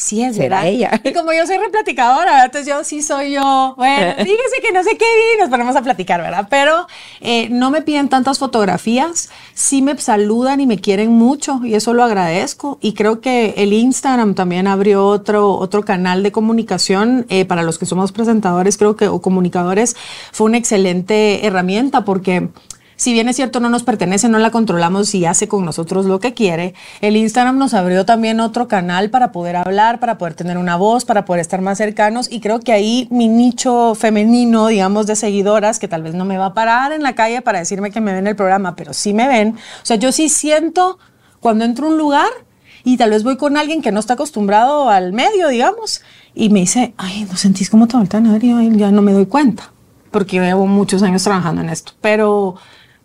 [0.01, 0.71] Sí, es Será verdad.
[0.71, 1.01] ella.
[1.03, 3.75] Y como yo soy replaticadora, entonces yo sí soy yo.
[3.77, 6.47] Bueno, fíjese que no sé qué vi y nos ponemos a platicar, ¿verdad?
[6.49, 6.87] Pero
[7.19, 11.93] eh, no me piden tantas fotografías, sí me saludan y me quieren mucho y eso
[11.93, 12.79] lo agradezco.
[12.81, 17.77] Y creo que el Instagram también abrió otro, otro canal de comunicación eh, para los
[17.77, 19.95] que somos presentadores, creo que, o comunicadores,
[20.31, 22.49] fue una excelente herramienta porque
[23.01, 26.19] si bien es cierto no nos pertenece, no la controlamos y hace con nosotros lo
[26.19, 30.59] que quiere, el Instagram nos abrió también otro canal para poder hablar, para poder tener
[30.59, 35.07] una voz, para poder estar más cercanos y creo que ahí mi nicho femenino, digamos,
[35.07, 37.89] de seguidoras, que tal vez no me va a parar en la calle para decirme
[37.89, 39.55] que me ven el programa, pero sí me ven.
[39.57, 40.99] O sea, yo sí siento
[41.39, 42.29] cuando entro a un lugar
[42.83, 46.03] y tal vez voy con alguien que no está acostumbrado al medio, digamos,
[46.35, 48.37] y me dice, ay, ¿no sentís cómo te voltean a?
[48.37, 49.71] Y yo, "Ay, ya no me doy cuenta,
[50.11, 52.57] porque llevo muchos años trabajando en esto, pero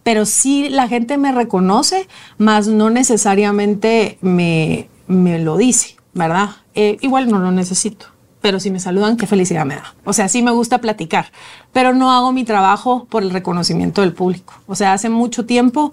[0.06, 2.06] pero sí la gente me reconoce,
[2.38, 6.50] más no necesariamente me, me lo dice, ¿verdad?
[6.76, 8.06] Eh, igual no lo necesito,
[8.40, 9.96] pero si me saludan, qué felicidad me da.
[10.04, 11.32] O sea, sí me gusta platicar,
[11.72, 14.54] pero no hago mi trabajo por el reconocimiento del público.
[14.68, 15.92] O sea, hace mucho tiempo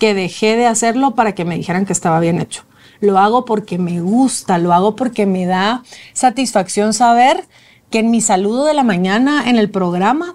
[0.00, 2.64] que dejé de hacerlo para que me dijeran que estaba bien hecho.
[2.98, 7.46] Lo hago porque me gusta, lo hago porque me da satisfacción saber
[7.88, 10.34] que en mi saludo de la mañana en el programa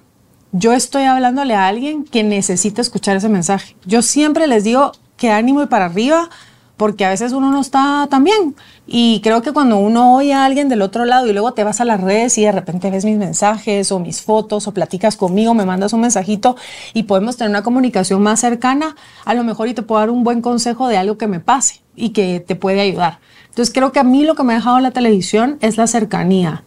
[0.52, 3.76] yo estoy hablándole a alguien que necesita escuchar ese mensaje.
[3.86, 6.30] Yo siempre les digo que ánimo y para arriba,
[6.76, 8.56] porque a veces uno no está tan bien.
[8.88, 11.82] Y creo que cuando uno oye a alguien del otro lado y luego te vas
[11.82, 15.54] a las redes y de repente ves mis mensajes o mis fotos o platicas conmigo,
[15.54, 16.56] me mandas un mensajito
[16.94, 20.24] y podemos tener una comunicación más cercana, a lo mejor y te puedo dar un
[20.24, 23.20] buen consejo de algo que me pase y que te puede ayudar.
[23.50, 26.64] Entonces creo que a mí lo que me ha dejado la televisión es la cercanía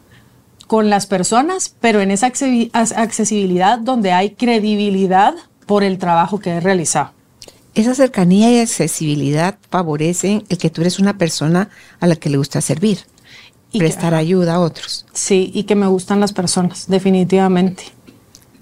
[0.73, 5.35] con las personas, pero en esa accesibilidad donde hay credibilidad
[5.67, 7.11] por el trabajo que he realizado.
[7.75, 11.69] Esa cercanía y accesibilidad favorecen el que tú eres una persona
[12.01, 13.01] a la que le gusta servir,
[13.71, 15.05] Y que- prestar ayuda a otros.
[15.13, 17.83] Sí, y que me gustan las personas, definitivamente.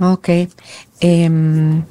[0.00, 0.30] Ok.
[0.98, 1.84] Em,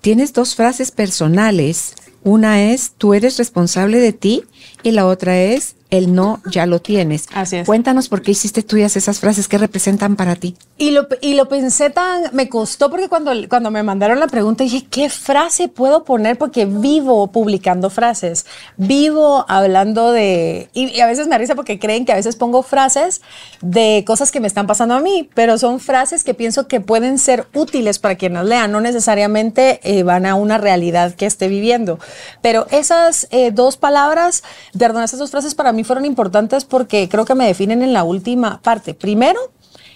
[0.00, 1.94] tienes dos frases personales.
[2.24, 4.42] Una es, tú eres responsable de ti
[4.82, 7.26] y la otra es, el no ya lo tienes.
[7.32, 7.66] Así es.
[7.66, 10.56] Cuéntanos por qué hiciste tuyas esas frases que representan para ti.
[10.78, 14.64] Y lo, y lo pensé tan, me costó porque cuando, cuando me mandaron la pregunta
[14.64, 16.38] dije, ¿qué frase puedo poner?
[16.38, 22.04] Porque vivo publicando frases, vivo hablando de, y, y a veces me risa porque creen
[22.04, 23.20] que a veces pongo frases
[23.60, 27.18] de cosas que me están pasando a mí, pero son frases que pienso que pueden
[27.18, 31.98] ser útiles para quienes lean, no necesariamente eh, van a una realidad que esté viviendo.
[32.40, 34.42] Pero esas eh, dos palabras,
[34.78, 38.04] perdón, esas dos frases para mí fueron importantes porque creo que me definen en la
[38.04, 38.94] última parte.
[38.94, 39.40] Primero,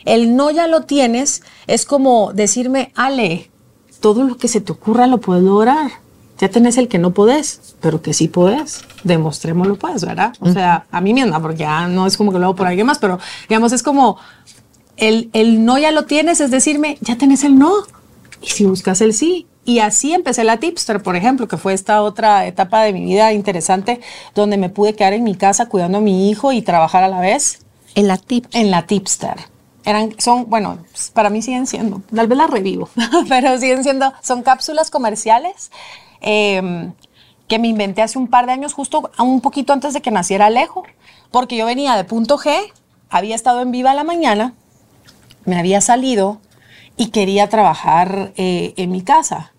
[0.04, 3.50] el no ya lo tienes es como decirme, Ale,
[4.00, 5.90] todo lo que se te ocurra lo puedes lograr.
[6.38, 8.84] Ya tenés el que no podés, pero que sí podés.
[9.04, 10.34] Demostrémoslo, pues, ¿verdad?
[10.40, 12.86] O sea, a mí misma, porque ya no es como que lo hago por alguien
[12.86, 13.18] más, pero
[13.48, 14.18] digamos, es como
[14.96, 17.72] el, el no ya lo tienes, es decirme, ya tenés el no.
[18.42, 19.46] Y si buscas el sí.
[19.64, 23.32] Y así empecé la tipster, por ejemplo, que fue esta otra etapa de mi vida
[23.32, 24.00] interesante,
[24.34, 27.20] donde me pude quedar en mi casa cuidando a mi hijo y trabajar a la
[27.20, 27.64] vez.
[27.94, 28.46] En la tip.
[28.52, 29.36] En la tipster.
[29.84, 30.78] Eran, son, bueno,
[31.14, 32.88] para mí siguen siendo, tal vez las revivo,
[33.28, 35.70] pero siguen siendo, son cápsulas comerciales
[36.22, 36.90] eh,
[37.48, 40.46] que me inventé hace un par de años, justo un poquito antes de que naciera
[40.46, 40.84] Alejo,
[41.30, 42.72] porque yo venía de punto G,
[43.10, 44.54] había estado en viva la mañana,
[45.44, 46.40] me había salido
[46.96, 49.53] y quería trabajar eh, en mi casa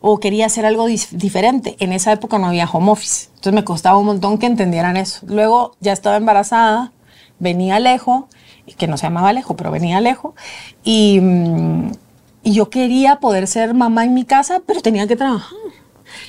[0.00, 1.76] o quería hacer algo dif diferente.
[1.78, 5.26] En esa época no había home office, entonces me costaba un montón que entendieran eso.
[5.26, 6.92] Luego ya estaba embarazada,
[7.38, 8.28] venía Alejo,
[8.78, 10.34] que no se llamaba Alejo, pero venía Alejo,
[10.84, 11.92] y, mm,
[12.42, 15.58] y yo quería poder ser mamá en mi casa, pero tenía que trabajar.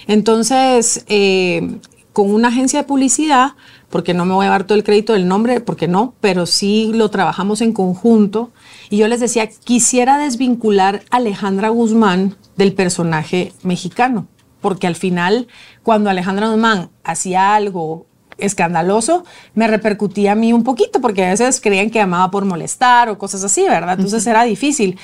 [0.08, 1.80] Entonces, eh,
[2.14, 3.54] con una agencia de publicidad,
[3.92, 6.92] porque no me voy a dar todo el crédito del nombre, porque no, pero sí
[6.94, 8.50] lo trabajamos en conjunto.
[8.90, 14.28] Y yo les decía, quisiera desvincular a Alejandra Guzmán del personaje mexicano,
[14.62, 15.48] porque al final,
[15.84, 19.24] cuando Alejandra Guzmán hacía algo escandaloso,
[19.54, 23.18] me repercutía a mí un poquito, porque a veces creían que amaba por molestar o
[23.18, 23.96] cosas así, ¿verdad?
[23.98, 24.98] Entonces era difícil.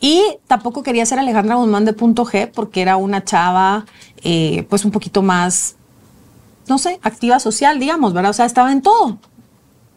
[0.00, 3.84] Y tampoco quería ser Alejandra Guzmán de punto G porque era una chava
[4.22, 5.76] eh, pues un poquito más,
[6.68, 8.30] no sé, activa social, digamos, ¿verdad?
[8.30, 9.18] O sea, estaba en todo.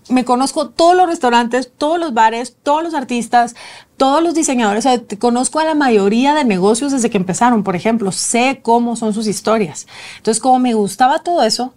[0.10, 3.56] Me conozco todos los restaurantes, todos los bares, todos los artistas,
[3.98, 4.86] todos los diseñadores.
[4.86, 8.12] O sea, conozco a la mayoría de negocios desde que empezaron, por ejemplo.
[8.12, 9.88] Sé cómo son sus historias.
[10.18, 11.74] Entonces, como me gustaba todo eso,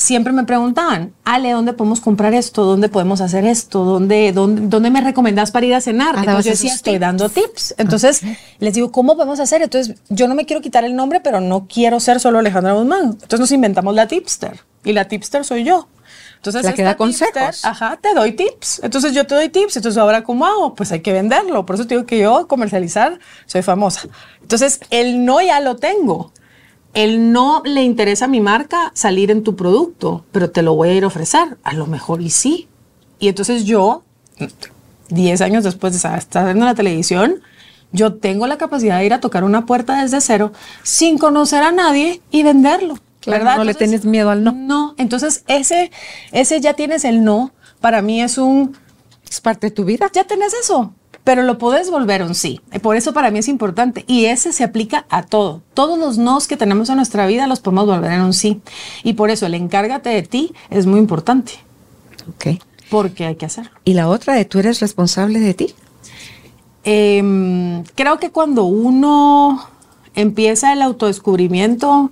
[0.00, 2.64] siempre me preguntaban, Ale, ¿dónde podemos comprar esto?
[2.64, 3.84] ¿Dónde podemos hacer esto?
[3.84, 6.14] ¿Dónde, dónde, dónde me recomendás para ir a cenar?
[6.16, 7.00] Ah, Entonces yo decía, estoy tips.
[7.00, 7.74] dando tips.
[7.76, 8.36] Entonces okay.
[8.60, 9.60] les digo, ¿cómo podemos hacer?
[9.60, 13.10] Entonces yo no me quiero quitar el nombre, pero no quiero ser solo Alejandra Guzmán.
[13.10, 14.60] Entonces nos inventamos la tipster.
[14.84, 15.86] Y la tipster soy yo.
[16.36, 17.66] Entonces, la que da consejos.
[17.66, 18.80] Ajá, te doy tips.
[18.82, 19.76] Entonces yo te doy tips.
[19.76, 20.74] Entonces ahora, ¿cómo hago?
[20.74, 21.66] Pues hay que venderlo.
[21.66, 24.08] Por eso te digo que yo comercializar soy famosa.
[24.40, 26.32] Entonces el no ya lo tengo
[26.94, 30.88] él no le interesa a mi marca salir en tu producto, pero te lo voy
[30.88, 31.58] a ir a ofrecer.
[31.62, 32.68] A lo mejor y sí.
[33.18, 34.02] Y entonces yo,
[35.08, 37.40] 10 años después de estar en la televisión,
[37.92, 41.72] yo tengo la capacidad de ir a tocar una puerta desde cero sin conocer a
[41.72, 42.98] nadie y venderlo.
[43.20, 43.56] Claro, ¿verdad?
[43.56, 44.52] no entonces, le tienes miedo al no.
[44.52, 45.90] No, entonces ese,
[46.32, 48.76] ese ya tienes el no, para mí es un...
[49.28, 50.10] Es parte de tu vida.
[50.12, 50.92] Ya tenés eso
[51.24, 52.60] pero lo podés volver un sí.
[52.82, 54.04] Por eso para mí es importante.
[54.06, 55.62] Y ese se aplica a todo.
[55.74, 58.60] Todos los nos que tenemos en nuestra vida los podemos volver en un sí.
[59.04, 61.52] Y por eso el encárgate de ti es muy importante.
[62.28, 62.60] Ok.
[62.90, 63.70] Porque hay que hacerlo.
[63.84, 65.74] ¿Y la otra de tú eres responsable de ti?
[66.84, 69.64] Eh, creo que cuando uno
[70.14, 72.10] empieza el autodescubrimiento,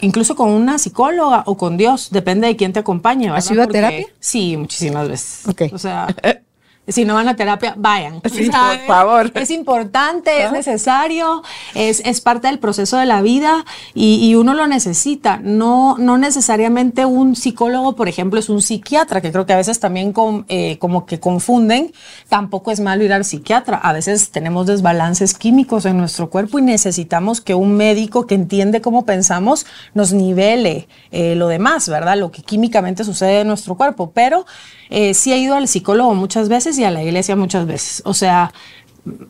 [0.00, 3.30] incluso con una psicóloga o con Dios, depende de quién te acompañe.
[3.30, 4.06] ¿Has ido a terapia?
[4.18, 5.48] Sí, muchísimas veces.
[5.48, 5.62] Ok.
[5.72, 6.08] O sea,
[6.88, 8.20] si no van a terapia, vayan.
[8.30, 9.30] Sí, por favor.
[9.34, 10.46] Es importante, ¿Ah?
[10.46, 11.42] es necesario,
[11.74, 15.38] es, es, parte del proceso de la vida y, y, uno lo necesita.
[15.42, 19.80] No, no necesariamente un psicólogo, por ejemplo, es un psiquiatra, que creo que a veces
[19.80, 21.92] también con, eh, como que confunden.
[22.28, 23.76] Tampoco es malo ir al psiquiatra.
[23.76, 28.80] A veces tenemos desbalances químicos en nuestro cuerpo y necesitamos que un médico que entiende
[28.80, 32.16] cómo pensamos nos nivele eh, lo demás, ¿verdad?
[32.16, 34.12] Lo que químicamente sucede en nuestro cuerpo.
[34.14, 34.46] Pero
[34.90, 38.02] eh, sí he ido al psicólogo muchas veces y a la iglesia muchas veces.
[38.04, 38.52] O sea,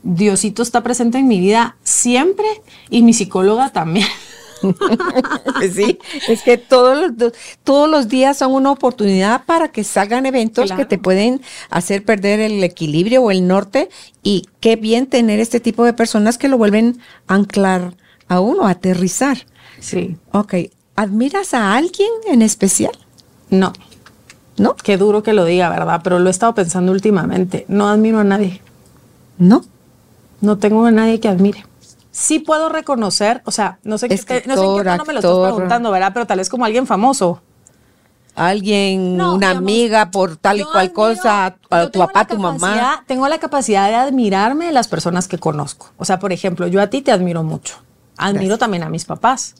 [0.02, 2.46] Diosito está presente en mi vida siempre
[2.90, 4.06] y mi psicóloga también.
[5.74, 7.32] sí, es que todos los,
[7.64, 10.80] todos los días son una oportunidad para que salgan eventos claro.
[10.80, 11.40] que te pueden
[11.70, 13.88] hacer perder el equilibrio o el norte
[14.22, 17.94] y qué bien tener este tipo de personas que lo vuelven a anclar
[18.28, 19.46] a uno, a aterrizar.
[19.80, 20.16] Sí.
[20.32, 20.54] Ok,
[20.96, 22.96] ¿admiras a alguien en especial?
[23.50, 23.72] No.
[24.58, 24.74] ¿No?
[24.76, 26.00] Qué duro que lo diga, ¿verdad?
[26.02, 27.64] Pero lo he estado pensando últimamente.
[27.68, 28.60] No admiro a nadie.
[29.38, 29.64] ¿No?
[30.40, 31.64] No tengo a nadie que admire.
[32.10, 34.20] sí puedo reconocer, o sea, no sé, qué, no
[34.56, 36.10] sé en qué tono me lo estás preguntando, ¿verdad?
[36.12, 37.40] Pero tal vez como alguien famoso.
[38.34, 42.38] Alguien, No, una digamos, amiga por tal y cual admiro- cosa, a tu papá, tu
[42.38, 43.02] mamá.
[43.06, 45.88] Tengo la capacidad de admirarme de las personas que conozco.
[45.96, 47.76] O sea, por ejemplo, yo a ti te admiro mucho.
[48.16, 48.58] Admiro Gracias.
[48.60, 49.56] también a mis papás.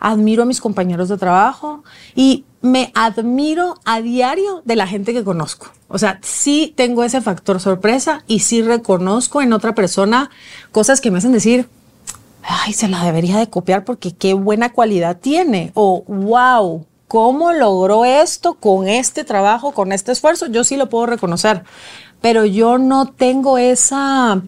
[0.00, 1.82] Admiro a mis compañeros de trabajo
[2.14, 5.68] y me admiro a diario de la gente que conozco.
[5.88, 10.30] O sea, sí tengo ese factor sorpresa y sí reconozco en otra persona
[10.72, 11.68] cosas que me hacen decir,
[12.42, 15.72] ay, se la debería de copiar porque qué buena cualidad tiene.
[15.74, 20.46] O, wow, ¿cómo logró esto con este trabajo, con este esfuerzo?
[20.46, 21.64] Yo sí lo puedo reconocer,
[22.20, 24.42] pero yo no tengo esa...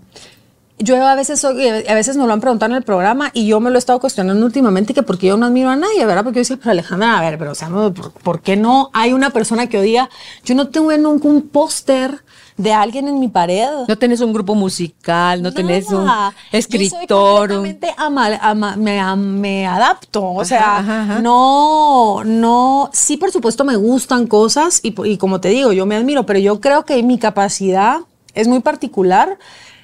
[0.78, 3.60] Yo a veces, soy- a veces nos lo han preguntado en el programa y yo
[3.60, 6.24] me lo he estado cuestionando últimamente que porque yo no admiro a nadie, ¿verdad?
[6.24, 8.90] Porque yo decía, pero Alejandra, a ver, pero o sea, no, ¿por, por qué no
[8.92, 10.10] hay una persona que diga,
[10.44, 12.24] yo no tengo nunca un póster
[12.56, 13.68] de alguien en mi pared?
[13.86, 16.34] No tenés un grupo musical, no tenés un Nada.
[16.50, 17.48] escritor.
[17.50, 20.22] Yo soy ama- ama- me, me adapto.
[20.24, 21.18] O Ajá, sea, ajá, ajá.
[21.20, 22.90] no, no.
[22.92, 26.40] Sí, por supuesto, me gustan cosas y, y como te digo, yo me admiro, pero
[26.40, 27.98] yo creo que mi capacidad
[28.34, 29.38] es muy particular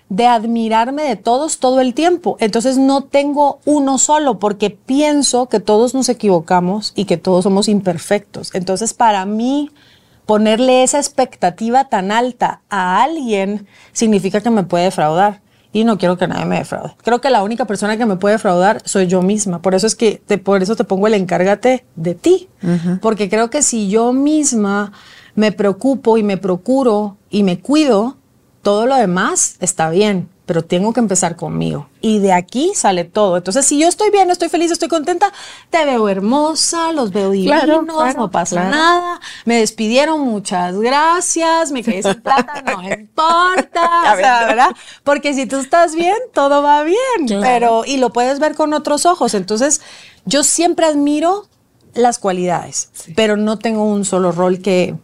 [0.09, 2.37] de admirarme de todos todo el tiempo.
[2.41, 7.69] Entonces no tengo uno solo porque pienso que todos nos equivocamos y que todos somos
[7.69, 8.55] imperfectos.
[8.55, 9.71] Entonces para mí
[10.25, 15.41] ponerle esa expectativa tan alta a alguien significa que me puede defraudar.
[15.71, 16.95] Y no quiero que nadie me defraude.
[17.03, 19.61] Creo que la única persona que me puede defraudar soy yo misma.
[19.61, 22.49] Por eso es que te, por eso te pongo el encárgate de ti.
[23.03, 24.93] Porque creo que si yo misma
[25.35, 28.17] me preocupo y me procuro y me cuido,
[28.63, 31.89] todo lo demás está bien, pero tengo que empezar conmigo.
[32.01, 33.37] Y de aquí sale todo.
[33.37, 35.31] Entonces, si yo estoy bien, estoy feliz, estoy contenta,
[35.71, 38.71] te veo hermosa, los veo divinos, Claro, claro, no pasa claro.
[38.71, 39.21] nada.
[39.45, 44.15] Me despidieron, muchas gracias, me quedé sin plata, no importa.
[44.15, 44.47] O sea.
[44.47, 44.71] ¿verdad?
[45.05, 46.97] Porque si tú estás bien, todo va bien.
[47.27, 47.43] Claro.
[47.43, 49.35] Pero, y lo puedes ver con otros ojos.
[49.35, 49.83] Entonces,
[50.25, 51.47] yo siempre admiro
[51.95, 54.95] las cualidades, pero no tengo un solo rol que.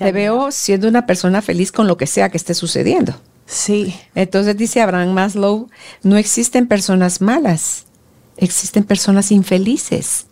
[0.00, 3.14] Te veo siendo una persona feliz con lo que sea que esté sucediendo.
[3.44, 3.94] Sí.
[4.14, 5.68] Entonces dice Abraham Maslow,
[6.02, 7.86] no existen personas malas,
[8.36, 10.26] existen personas infelices.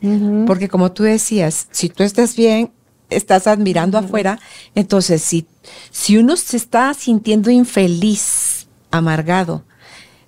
[0.46, 2.72] Porque como tú decías, si tú estás bien,
[3.10, 4.40] estás admirando afuera,
[4.74, 5.46] entonces si,
[5.90, 9.64] si uno se está sintiendo infeliz, amargado,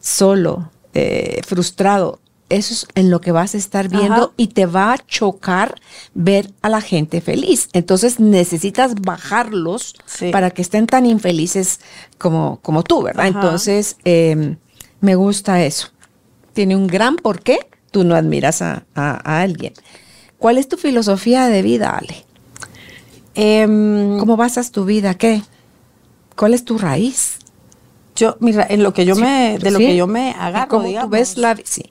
[0.01, 2.21] solo, eh, frustrado,
[2.51, 4.31] eso es en lo que vas a estar viendo Ajá.
[4.37, 5.81] y te va a chocar
[6.15, 7.69] ver a la gente feliz.
[7.73, 10.31] Entonces necesitas bajarlos Sí.
[10.31, 11.81] para que estén tan infelices
[12.19, 13.27] como, como tú, ¿verdad?
[13.27, 13.39] Ajá.
[13.41, 14.57] Entonces, eh,
[15.01, 15.89] me gusta eso.
[16.53, 17.59] Tiene un gran porqué,
[17.91, 19.73] tú no admiras a, a- a alguien.
[20.39, 22.25] ¿Cuál es tu filosofía de vida, Ale?
[23.35, 25.15] Em, ¿Cómo basas tu vida?
[25.15, 25.43] ¿Qué?
[26.37, 27.37] ¿Cuál es tu raíz?
[28.17, 29.87] yo, mira, en lo que yo Sí, me, de lo sí.
[29.87, 31.07] que yo me agarro, ¿Cómo digamos.
[31.09, 31.91] tú ves la sí,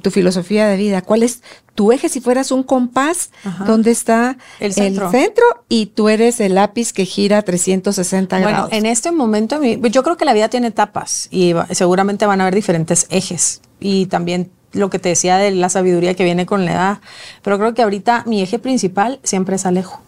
[0.00, 1.02] tu filosofía de vida?
[1.02, 1.42] ¿Cuál es
[1.74, 3.30] tu eje si fueras un compás?
[3.44, 3.64] Ajá.
[3.64, 5.10] ¿Dónde está El centro.
[5.10, 8.72] centro y tú eres el lápiz que gira 360 Bueno, grados?
[8.72, 12.54] en este momento, yo creo que la vida tiene etapas y seguramente van a haber
[12.54, 13.60] diferentes ejes.
[13.80, 16.98] Y también lo que te decía de la sabiduría que viene con la edad.
[17.42, 20.00] Pero creo que ahorita mi eje principal siempre es Alejo.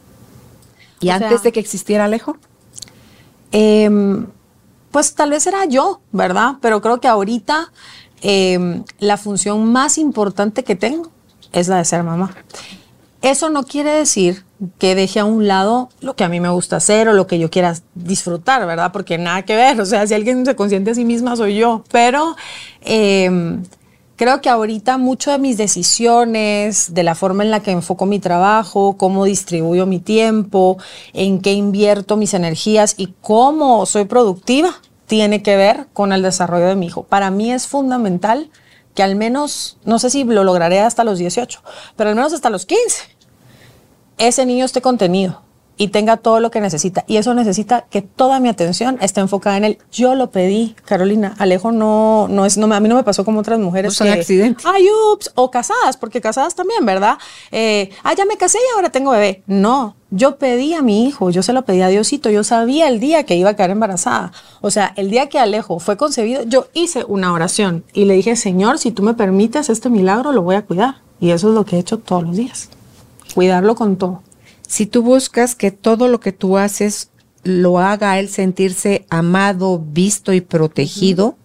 [1.00, 2.36] ¿Y o antes sea- de que existiera Alejo?
[3.52, 4.26] Em,
[4.90, 6.54] pues tal vez era yo, ¿verdad?
[6.60, 7.70] Pero creo que ahorita
[8.28, 11.12] em, la función más importante que tengo
[11.52, 12.34] es la de ser mamá.
[13.22, 14.44] Eso no quiere decir
[14.78, 17.38] que deje a un lado lo que a mí me gusta hacer o lo que
[17.38, 18.90] yo quiera disfrutar, ¿verdad?
[18.92, 19.80] Porque nada que ver.
[19.80, 21.84] O sea, si alguien se consiente a sí misma, soy yo.
[21.92, 22.34] Pero
[22.80, 23.62] em,
[24.16, 28.18] creo que ahorita mucho de mis decisiones, de la forma en la que enfoco mi
[28.18, 30.78] trabajo, cómo distribuyo mi tiempo,
[31.12, 34.74] en qué invierto mis energías y cómo soy productiva,
[35.06, 37.04] tiene que ver con el desarrollo de mi hijo.
[37.04, 38.50] Para mí es fundamental
[38.94, 41.62] que al menos, no sé si lo lograré hasta los 18,
[41.96, 43.02] pero al menos hasta los 15,
[44.18, 45.45] ese niño esté contenido
[45.76, 47.04] y tenga todo lo que necesita.
[47.06, 49.78] Y eso necesita que toda mi atención esté enfocada en él.
[49.92, 51.34] Yo lo pedí, Carolina.
[51.38, 53.92] Alejo no, no es, no, a mí no me pasó como otras mujeres.
[53.92, 54.64] No son que, accidentes.
[54.66, 57.18] Ay, ups, o casadas, porque casadas también, ¿verdad?
[57.52, 59.42] Eh, ah, ya me casé y ahora tengo bebé.
[59.46, 63.00] No, yo pedí a mi hijo, yo se lo pedí a Diosito, yo sabía el
[63.00, 64.32] día que iba a quedar embarazada.
[64.60, 68.36] O sea, el día que Alejo fue concebido, yo hice una oración y le dije,
[68.36, 70.96] Señor, si tú me permites este milagro, lo voy a cuidar.
[71.20, 72.70] Y eso es lo que he hecho todos los días.
[73.34, 74.22] Cuidarlo con todo.
[74.66, 77.10] Si tú buscas que todo lo que tú haces
[77.44, 81.36] lo haga a él sentirse amado, visto y protegido,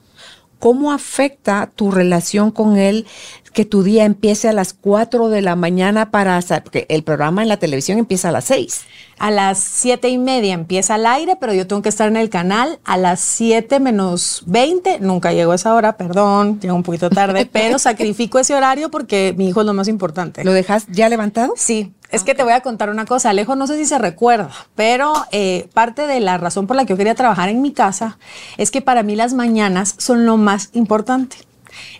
[0.59, 3.05] ¿cómo afecta tu relación con él
[3.53, 7.41] que tu día empiece a las 4 de la mañana para hacer, porque el programa
[7.41, 8.85] en la televisión empieza a las 6.
[9.19, 12.29] A las siete y media empieza el aire, pero yo tengo que estar en el
[12.29, 14.99] canal a las 7 menos 20.
[14.99, 19.35] Nunca llego a esa hora, perdón, llego un poquito tarde, pero sacrifico ese horario porque
[19.37, 20.43] mi hijo es lo más importante.
[20.43, 21.53] ¿Lo dejas ya levantado?
[21.55, 24.51] Sí, es que te voy a contar una cosa, Alejo, no sé si se recuerda,
[24.75, 28.17] pero eh, parte de la razón por la que yo quería trabajar en mi casa
[28.57, 31.37] es que para mí las mañanas son lo más importante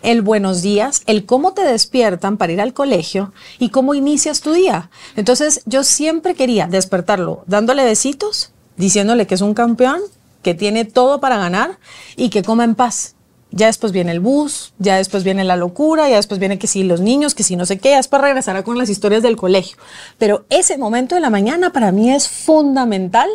[0.02, 4.52] el buenos días, el cómo te despiertan para ir al colegio y cómo inicias tu
[4.52, 4.90] día.
[5.16, 10.00] Entonces yo siempre quería despertarlo dándole besitos, diciéndole que es un campeón,
[10.42, 11.78] que tiene todo para ganar
[12.16, 13.14] y que coma en paz.
[13.54, 16.84] Ya después viene el bus, ya después viene la locura, ya después viene que si
[16.84, 19.76] los niños, que si no sé qué, ya después regresará con las historias del colegio.
[20.16, 23.28] Pero ese momento de la mañana para mí es fundamental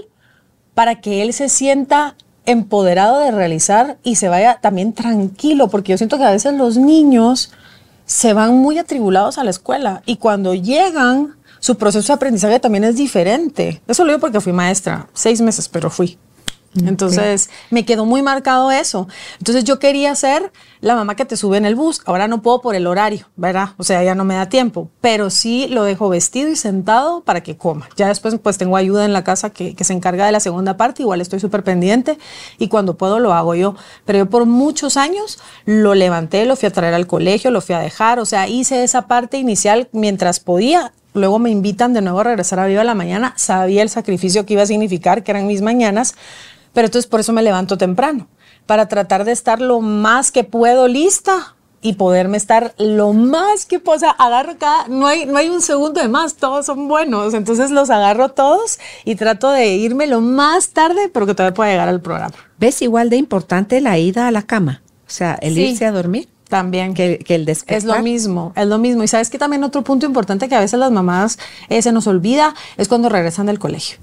[0.73, 2.15] para que él se sienta
[2.47, 6.77] empoderado de realizar y se vaya también tranquilo, porque yo siento que a veces los
[6.77, 7.51] niños
[8.05, 12.85] se van muy atribulados a la escuela y cuando llegan, su proceso de aprendizaje también
[12.85, 13.81] es diferente.
[13.87, 16.17] Eso lo digo porque fui maestra, seis meses, pero fui.
[16.75, 19.07] Entonces me quedó muy marcado eso.
[19.39, 22.01] Entonces yo quería ser la mamá que te sube en el bus.
[22.05, 23.69] Ahora no puedo por el horario, ¿verdad?
[23.77, 27.41] O sea, ya no me da tiempo, pero sí lo dejo vestido y sentado para
[27.41, 27.89] que coma.
[27.95, 30.77] Ya después pues tengo ayuda en la casa que, que se encarga de la segunda
[30.77, 32.17] parte, igual estoy súper pendiente
[32.57, 33.75] y cuando puedo lo hago yo.
[34.05, 37.75] Pero yo por muchos años lo levanté, lo fui a traer al colegio, lo fui
[37.75, 42.19] a dejar, o sea, hice esa parte inicial mientras podía luego me invitan de nuevo
[42.19, 45.47] a regresar a Viva la Mañana, sabía el sacrificio que iba a significar, que eran
[45.47, 46.15] mis mañanas,
[46.77, 48.27] pero entonces por eso me levanto temprano,
[48.67, 53.79] para tratar de estar lo más que puedo lista y poderme estar lo más que
[53.79, 53.97] puedo.
[53.97, 57.33] O sea, agarro cada, no hay, no hay un segundo de más, todos son buenos.
[57.33, 61.71] Entonces los agarro todos y trato de irme lo más tarde, pero que todavía pueda
[61.71, 62.35] llegar al programa.
[62.59, 64.83] ¿Ves igual de importante la ida a la cama?
[65.07, 66.29] O sea, el irse a dormir.
[66.47, 66.93] También.
[66.93, 67.75] Que, el despertar.
[67.75, 69.01] Es lo mismo, es lo mismo.
[69.01, 72.05] Y sabes que también otro punto importante que a veces las mamás eh, se nos
[72.05, 73.97] olvida es cuando regresan del colegio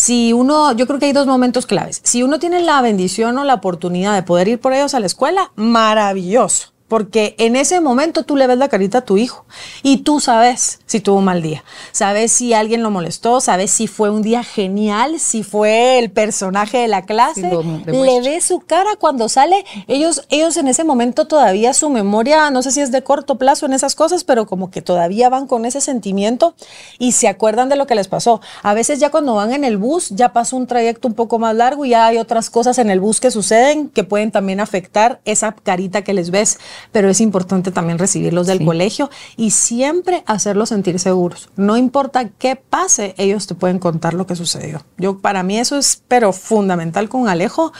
[0.00, 2.00] si uno, yo creo que hay dos momentos claves.
[2.04, 5.04] Si uno tiene la bendición o la oportunidad de poder ir por ellos a la
[5.04, 9.46] escuela, maravilloso porque en ese momento tú le ves la carita a tu hijo
[9.84, 11.62] y tú sabes si tuvo un mal día,
[11.92, 16.78] sabes si alguien lo molestó, sabes si fue un día genial, si fue el personaje
[16.78, 17.48] de la clase,
[17.86, 22.60] le ves su cara cuando sale, ellos, ellos en ese momento todavía su memoria, no
[22.60, 25.66] sé si es de corto plazo en esas cosas, pero como que todavía van con
[25.66, 26.56] ese sentimiento
[26.98, 28.40] y se acuerdan de lo que les pasó.
[28.64, 31.54] A veces ya cuando van en el bus ya pasó un trayecto un poco más
[31.54, 35.20] largo y ya hay otras cosas en el bus que suceden que pueden también afectar
[35.24, 36.58] esa carita que les ves
[36.92, 41.50] pero es importante también recibirlos del colegio y siempre hacerlos sentir seguros.
[41.56, 44.84] No importa qué pase, ellos te pueden contar lo que sucedió.
[44.98, 47.72] Yo para mí eso es pero fundamental con Alejo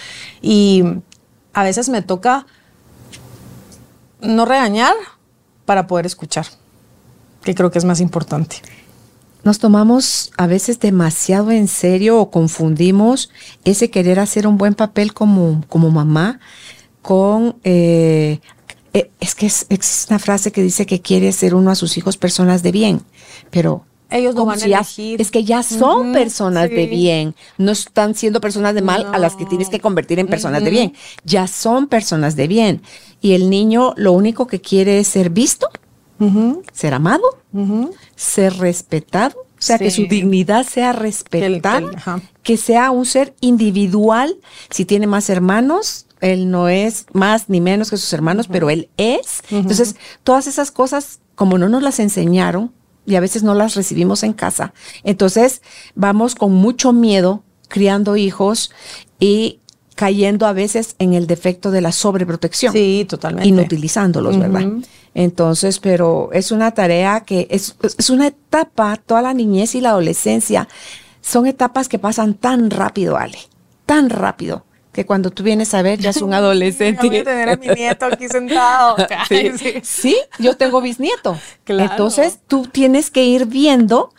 [0.43, 0.85] y
[1.53, 2.47] a veces me toca
[4.21, 4.95] no regañar
[5.65, 6.47] para poder escuchar,
[7.43, 8.57] que creo que es más importante
[9.43, 13.31] nos tomamos a veces demasiado en serio o confundimos
[13.65, 16.41] ese querer hacer un buen papel como, como mamá
[17.03, 18.41] con eh,
[18.93, 22.17] eh, es que es, una frase que dice que quiere ser uno a sus hijos
[22.17, 23.03] personas de bien,
[23.51, 25.21] pero ellos no van a elegir.
[25.21, 29.37] es que ya son personas de bien, no están siendo personas de mal a las
[29.37, 32.83] que tienes que convertir en personas de bien, ya son personas de bien.
[33.21, 35.69] Y el niño lo único que quiere es ser visto,
[36.73, 37.23] ser amado,
[38.17, 41.83] ser respetado, o sea, que su dignidad sea respetada,
[42.43, 44.37] que sea un ser individual,
[44.71, 48.89] si tiene más hermanos, él no es más ni menos que sus hermanos, pero él
[48.97, 49.43] es.
[49.51, 52.73] Entonces, todas esas cosas, como no nos las enseñaron
[53.07, 55.63] y a veces no las recibimos en casa, entonces
[55.95, 58.71] vamos con mucho miedo criando hijos
[59.19, 59.61] y
[59.95, 62.73] cayendo a veces en el defecto de la sobreprotección.
[62.73, 63.49] Sí, totalmente.
[63.49, 64.67] Inutilizándolos, ¿verdad?
[65.15, 69.91] Entonces, pero es una tarea que es, es una etapa, toda la niñez y la
[69.91, 70.69] adolescencia,
[71.21, 73.39] son etapas que pasan tan rápido, Ale,
[73.87, 74.65] tan rápido
[75.01, 77.07] que cuando tú vienes a ver ya es un adolescente.
[77.09, 78.97] Voy a tener a mi nieto aquí sentado.
[79.83, 80.15] sí.
[80.39, 81.39] yo tengo bisnieto.
[81.67, 84.13] Entonces tú tienes que ir viendo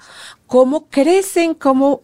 [0.48, 2.02] cómo crecen, cómo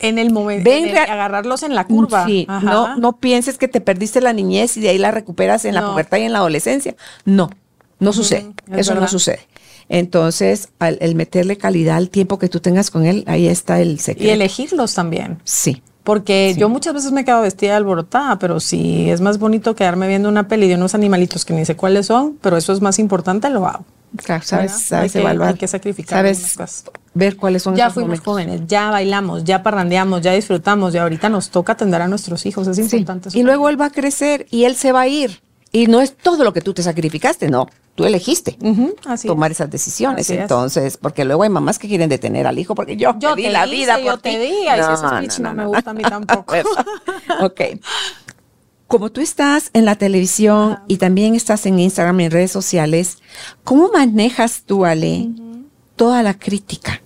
[0.00, 2.26] en el momento agarrarlos en la curva.
[2.26, 5.74] Sí, no, no pienses que te perdiste la niñez y de ahí la recuperas en
[5.74, 6.96] la pubertad y en la adolescencia.
[7.24, 7.48] No,
[8.00, 8.52] no sucede.
[8.70, 9.40] Eso no sucede.
[9.88, 13.98] Entonces, al, el meterle calidad al tiempo que tú tengas con él, ahí está el
[13.98, 14.28] secreto.
[14.28, 15.40] Y elegirlos también.
[15.44, 15.82] Sí.
[16.10, 20.28] Porque yo muchas veces me quedo vestida alborotada, pero si es más bonito quedarme viendo
[20.28, 23.48] una peli de unos animalitos que ni sé cuáles son, pero eso es más importante,
[23.48, 23.84] lo hago.
[24.16, 25.50] Claro, sabes, sabes evaluar.
[25.50, 26.18] Hay que sacrificar.
[26.18, 26.82] Sabes
[27.14, 31.50] ver cuáles son Ya fuimos jóvenes, ya bailamos, ya parrandeamos, ya disfrutamos y ahorita nos
[31.50, 32.66] toca atender a nuestros hijos.
[32.66, 33.28] Es importante.
[33.32, 35.40] Y luego él va a crecer y él se va a ir.
[35.70, 37.68] Y no es todo lo que tú te sacrificaste, no.
[37.94, 38.56] Tú elegiste
[39.06, 39.58] así tomar es.
[39.58, 40.30] esas decisiones.
[40.30, 40.38] Es.
[40.38, 43.48] Entonces, porque luego hay mamás que quieren detener al hijo porque yo, Yo te di
[43.50, 44.36] la hice, vida yo por te ti.
[44.38, 44.48] di.
[44.48, 46.54] Sí, ese speech no me gusta a mí tampoco.
[47.42, 47.60] ok.
[48.86, 53.18] Como tú estás en la televisión y también estás en Instagram y en redes sociales,
[53.62, 55.28] ¿cómo manejas tú, Ale,
[55.94, 57.00] toda la crítica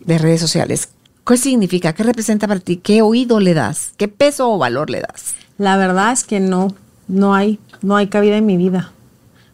[0.00, 0.90] de redes sociales?
[1.26, 1.94] ¿Qué significa?
[1.94, 2.76] ¿Qué representa para ti?
[2.76, 3.92] ¿Qué oído le das?
[3.96, 5.34] ¿Qué peso o valor le das?
[5.56, 6.74] La verdad es que no,
[7.08, 8.92] no hay, no hay cabida en mi vida.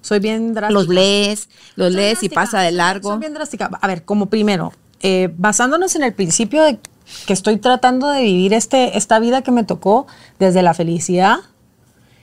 [0.01, 0.73] Soy bien drástica.
[0.73, 3.11] Los lees, los Soy lees y pasa de largo.
[3.11, 3.71] Soy bien drástica.
[3.81, 6.79] A ver, como primero, eh, basándonos en el principio de
[7.27, 10.07] que estoy tratando de vivir este, esta vida que me tocó
[10.39, 11.39] desde la felicidad,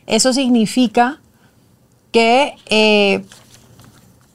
[0.06, 1.20] eso significa
[2.12, 3.26] que eh,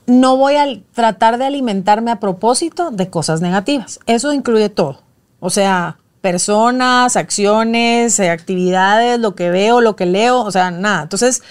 [0.07, 4.01] no voy a tratar de alimentarme a propósito de cosas negativas.
[4.07, 5.03] Eso incluye todo.
[5.41, 11.03] O sea, personas, acciones, eh, actividades, lo que veo, lo que leo, o sea, nada.
[11.03, 11.43] Entonces,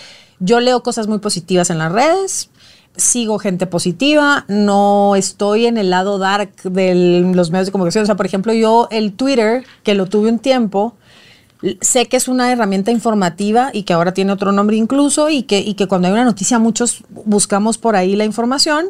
[0.42, 2.50] yo leo cosas muy positivas en las redes,
[2.98, 8.04] sigo gente positiva, no estoy en el lado dark de los medios de comunicación.
[8.04, 10.96] O sea, por ejemplo, yo el Twitter, que lo tuve un tiempo,
[11.80, 15.60] sé que es una herramienta informativa y que ahora tiene otro nombre incluso y que,
[15.60, 18.88] y que cuando hay una noticia muchos buscamos por ahí la información.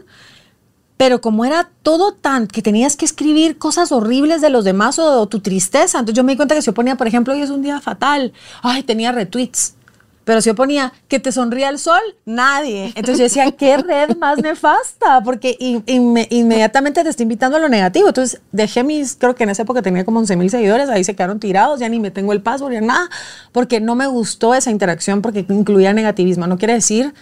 [0.95, 5.22] Pero como era todo tan que tenías que escribir cosas horribles de los demás o,
[5.22, 7.41] o tu tristeza, entonces yo me di cuenta que si yo ponía, por ejemplo, hoy
[7.41, 8.32] es un día fatal,
[8.62, 9.76] ay, tenía retweets.
[10.24, 12.88] Pero si yo ponía que te sonría el sol, nadie.
[12.95, 17.59] Entonces yo decía, qué red más nefasta, porque in- inme- inmediatamente te está invitando a
[17.59, 18.07] lo negativo.
[18.07, 21.15] Entonces dejé mis, creo que en esa época tenía como 11 mil seguidores, ahí se
[21.15, 23.09] quedaron tirados, ya ni me tengo el password, ya nada,
[23.51, 26.45] porque no me gustó esa interacción porque incluía negativismo.
[26.47, 27.13] No quiere decir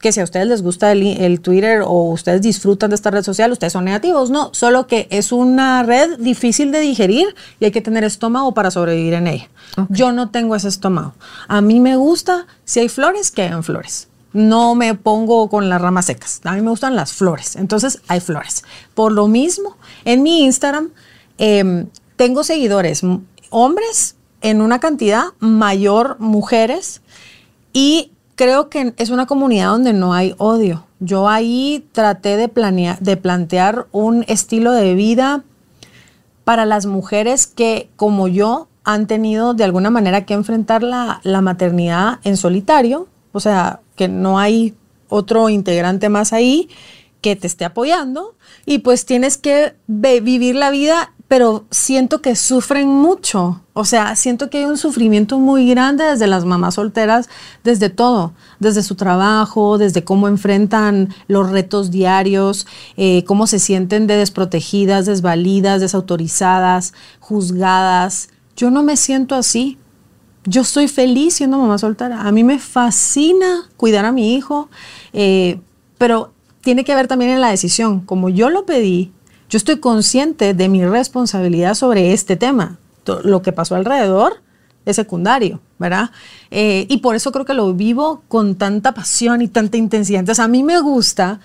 [0.00, 3.22] que si a ustedes les gusta el, el Twitter o ustedes disfrutan de esta red
[3.22, 4.30] social, ustedes son negativos.
[4.30, 8.70] No, solo que es una red difícil de digerir y hay que tener estómago para
[8.70, 9.48] sobrevivir en ella.
[9.88, 11.14] Yo no tengo ese estómago.
[11.48, 14.08] A mí me gusta, si hay flores, que hayan flores.
[14.32, 16.40] No me pongo con las ramas secas.
[16.44, 17.56] A mí me gustan las flores.
[17.56, 18.64] Entonces hay flores.
[18.94, 20.90] Por lo mismo, en mi Instagram
[21.38, 21.86] em,
[22.16, 23.02] tengo seguidores
[23.50, 27.00] hombres en una cantidad mayor mujeres
[27.72, 30.84] y creo que es una comunidad donde no hay odio.
[31.00, 35.42] Yo ahí traté de, planear, de plantear un estilo de vida
[36.44, 41.40] para las mujeres que, como yo, han tenido de alguna manera que enfrentar la, la
[41.40, 44.74] maternidad en solitario, o sea, que no hay
[45.08, 46.68] otro integrante más ahí
[47.26, 52.86] que te esté apoyando y pues tienes que vivir la vida, pero siento que sufren
[52.86, 57.28] mucho, o sea, siento que hay un sufrimiento muy grande desde las mamás solteras,
[57.64, 64.06] desde todo, desde su trabajo, desde cómo enfrentan los retos diarios, eh, cómo se sienten
[64.06, 68.28] de desprotegidas, desvalidas, desautorizadas, juzgadas.
[68.54, 69.78] Yo no me siento así.
[70.44, 72.20] Yo estoy feliz siendo mamá soltera.
[72.20, 74.68] A mí me fascina cuidar a mi hijo,
[75.12, 75.58] eh,
[75.98, 76.35] pero
[76.66, 78.00] tiene que ver también en la decisión.
[78.00, 79.12] Como yo lo pedí,
[79.48, 82.80] yo estoy consciente de mi responsabilidad sobre este tema.
[83.22, 84.42] Lo que pasó alrededor
[84.84, 86.10] es secundario, ¿verdad?
[86.50, 90.18] Eh, y por eso creo que lo vivo con tanta pasión y tanta intensidad.
[90.18, 91.38] Entonces, a mí me gusta,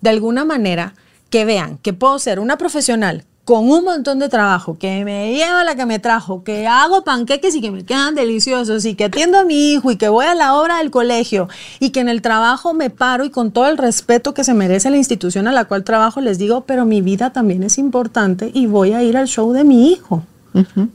[0.00, 0.94] de alguna manera,
[1.30, 5.64] que vean que puedo ser una profesional con un montón de trabajo, que me lleva
[5.64, 9.38] la que me trajo, que hago panqueques y que me quedan deliciosos, y que atiendo
[9.38, 12.22] a mi hijo y que voy a la obra del colegio, y que en el
[12.22, 15.66] trabajo me paro y con todo el respeto que se merece la institución a la
[15.66, 19.28] cual trabajo, les digo, pero mi vida también es importante y voy a ir al
[19.28, 20.22] show de mi hijo,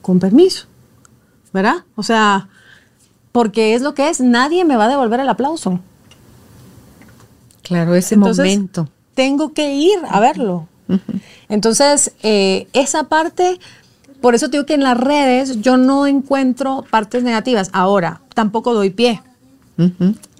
[0.02, 0.66] con permiso,
[1.54, 1.84] ¿verdad?
[1.96, 2.50] O sea,
[3.32, 5.80] porque es lo que es, nadie me va a devolver el aplauso.
[7.62, 8.90] Claro, ese Entonces, momento.
[9.14, 10.68] Tengo que ir a verlo.
[11.50, 13.60] Entonces, eh, esa parte,
[14.22, 17.70] por eso te digo que en las redes yo no encuentro partes negativas.
[17.74, 19.22] Ahora, tampoco doy pie.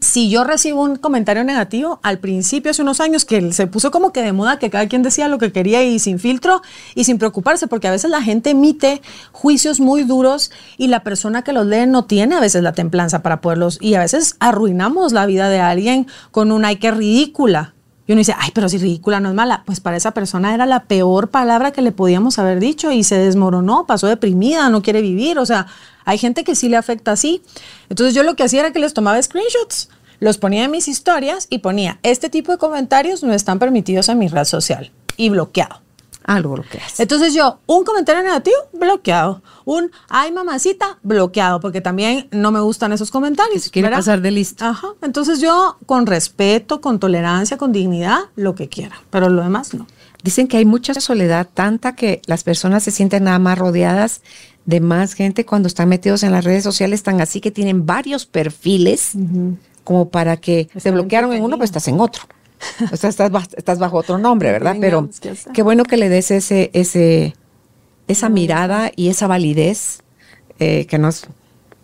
[0.02, 4.12] Si yo recibo un comentario negativo, al principio, hace unos años, que se puso como
[4.12, 6.62] que de moda que cada quien decía lo que quería y sin filtro
[6.94, 9.02] y sin preocuparse, porque a veces la gente emite
[9.32, 13.22] juicios muy duros y la persona que los lee no tiene a veces la templanza
[13.22, 17.74] para poderlos, y a veces arruinamos la vida de alguien con un ay, qué ridícula.
[18.10, 19.62] Y uno dice, ay, pero si ridícula no es mala.
[19.68, 23.20] Pues para esa persona era la peor palabra que le podíamos haber dicho y se
[23.20, 25.38] desmoronó, pasó deprimida, no quiere vivir.
[25.38, 25.68] O sea,
[26.06, 27.44] hay gente que sí le afecta así.
[27.88, 29.90] Entonces yo lo que hacía era que les tomaba screenshots,
[30.20, 34.18] los ponía en mis historias y ponía, este tipo de comentarios no están permitidos en
[34.18, 35.84] mi red social y bloqueado.
[36.30, 37.02] Algo lo que hace.
[37.02, 39.42] Entonces yo, un comentario negativo, bloqueado.
[39.66, 43.64] Un, ay mamacita, bloqueado, porque también no me gustan esos comentarios.
[43.64, 43.98] se quiere ¿verdad?
[43.98, 44.64] pasar de listo.
[44.64, 44.90] Ajá.
[45.02, 49.02] Entonces yo, con respeto, con tolerancia, con dignidad, lo que quiera.
[49.10, 49.88] Pero lo demás no.
[50.24, 54.22] Dicen que hay mucha soledad, tanta que las personas se sienten nada más rodeadas
[54.66, 58.28] de más gente cuando están metidos en las redes sociales, tan así que tienen varios
[58.28, 59.14] perfiles
[59.84, 62.22] como para que se bloquearon en uno, pues estás en otro.
[62.92, 64.76] O sea, estás, estás bajo otro nombre, ¿verdad?
[64.80, 65.10] Pero
[65.54, 67.36] qué bueno que le des ese, ese,
[68.08, 70.02] esa mirada y esa validez
[70.60, 71.28] eh, que no es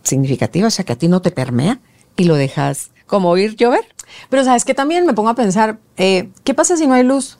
[0.03, 1.79] significativa, o sea, que a ti no te permea
[2.17, 3.85] y lo dejas como oír llover.
[4.29, 7.37] Pero sabes que también me pongo a pensar, eh, ¿qué pasa si no hay luz?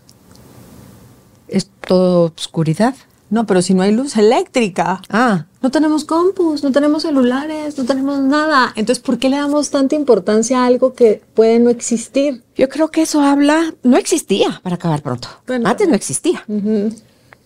[1.48, 2.96] Es todo oscuridad.
[3.30, 5.02] No, pero si no hay luz eléctrica.
[5.10, 8.72] Ah, No tenemos compus, no tenemos celulares, no tenemos nada.
[8.76, 12.44] Entonces, ¿por qué le damos tanta importancia a algo que puede no existir?
[12.56, 15.28] yo creo que eso habla, no existía para acabar pronto.
[15.48, 15.68] Bueno.
[15.68, 16.46] Antes no existía.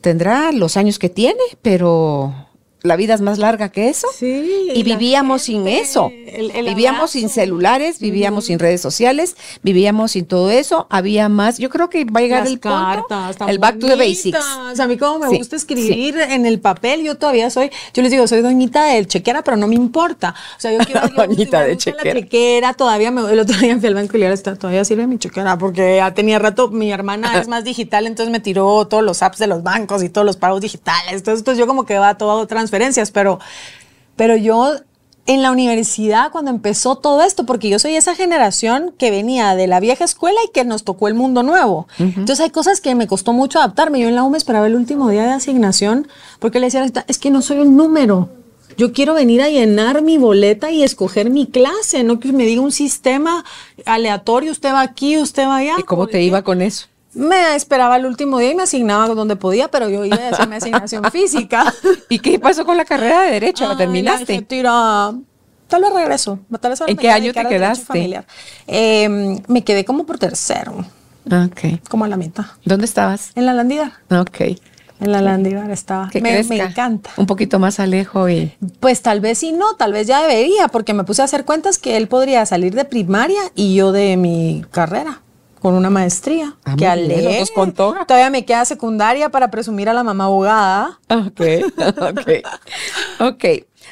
[0.01, 2.34] Tendrá los años que tiene, pero
[2.82, 4.07] la vida es más larga que eso.
[4.17, 6.11] Sí, Y vivíamos sin eso.
[6.27, 10.88] el- el vivíamos sin celulares, vivíamos sin redes sociales, vivíamos sin todo eso.
[10.89, 11.57] Había más.
[11.57, 13.95] Yo creo que va a llegar Las el punto, cartas, tan el back to the
[13.95, 14.39] basics.
[14.80, 18.11] A mí como me Sí, gusta escribir en el papel, yo todavía soy, yo les
[18.11, 20.34] digo, soy doñita del chequera, pero no me importa.
[20.57, 22.13] O sea, yo quiero Doñita de gusta la chequera.
[22.21, 25.05] chequera, todavía me, el otro día fui al banco y le dije, "Está- todavía sirve
[25.07, 29.03] mi chequera, porque ya tenía rato, mi hermana es más digital, entonces me tiró todos
[29.03, 31.13] los apps de los bancos y todos los pagos digitales.
[31.13, 33.39] Entonces, pues yo como que va todo transferencias, pero,
[34.15, 34.76] pero yo
[35.26, 39.67] en la universidad cuando empezó todo esto, porque yo soy esa generación que venía de
[39.67, 41.88] la vieja escuela y que nos tocó el mundo nuevo.
[41.99, 43.99] Entonces hay cosas que me costó mucho adaptarme.
[43.99, 46.07] Yo en la U me esperaba el último día de asignación
[46.39, 48.30] porque le decía, es que no soy un número.
[48.78, 52.61] Yo quiero venir a llenar mi boleta y escoger mi clase, no que me diga
[52.61, 53.43] un sistema
[53.86, 55.76] aleatorio, usted va aquí, usted va allá.
[55.78, 56.88] ¿Y cómo te ¿de iba con eso?
[57.20, 60.47] Me esperaba el último día y me asignaba donde podía, pero yo iba a hacer
[60.47, 61.74] mi asignación física.
[62.07, 63.67] ¿Y qué pasó con la carrera de Derecho?
[63.67, 64.41] ¿La terminaste?
[64.43, 65.11] tira,
[65.67, 66.39] tal vez regreso.
[66.61, 68.24] Tal vez ¿En qué año te quedaste?
[68.67, 70.86] Eh, me quedé como por tercero,
[71.26, 71.82] Ok.
[71.89, 72.45] como a la mitad.
[72.63, 73.32] ¿Dónde estabas?
[73.36, 73.91] En la Landívar.
[74.09, 74.39] Ok.
[75.01, 76.09] En la Landívar estaba.
[76.09, 77.09] Que Me, me encanta.
[77.17, 78.53] Un poquito más alejo y...
[78.80, 81.78] Pues tal vez sí, no, tal vez ya debería, porque me puse a hacer cuentas
[81.78, 85.22] que él podría salir de primaria y yo de mi carrera.
[85.62, 86.55] Con una maestría.
[86.64, 87.74] Ah, que los dos con.
[87.74, 90.99] Todavía me queda secundaria para presumir a la mamá abogada.
[91.10, 91.41] Ok,
[92.01, 92.30] ok,
[93.20, 93.45] ok.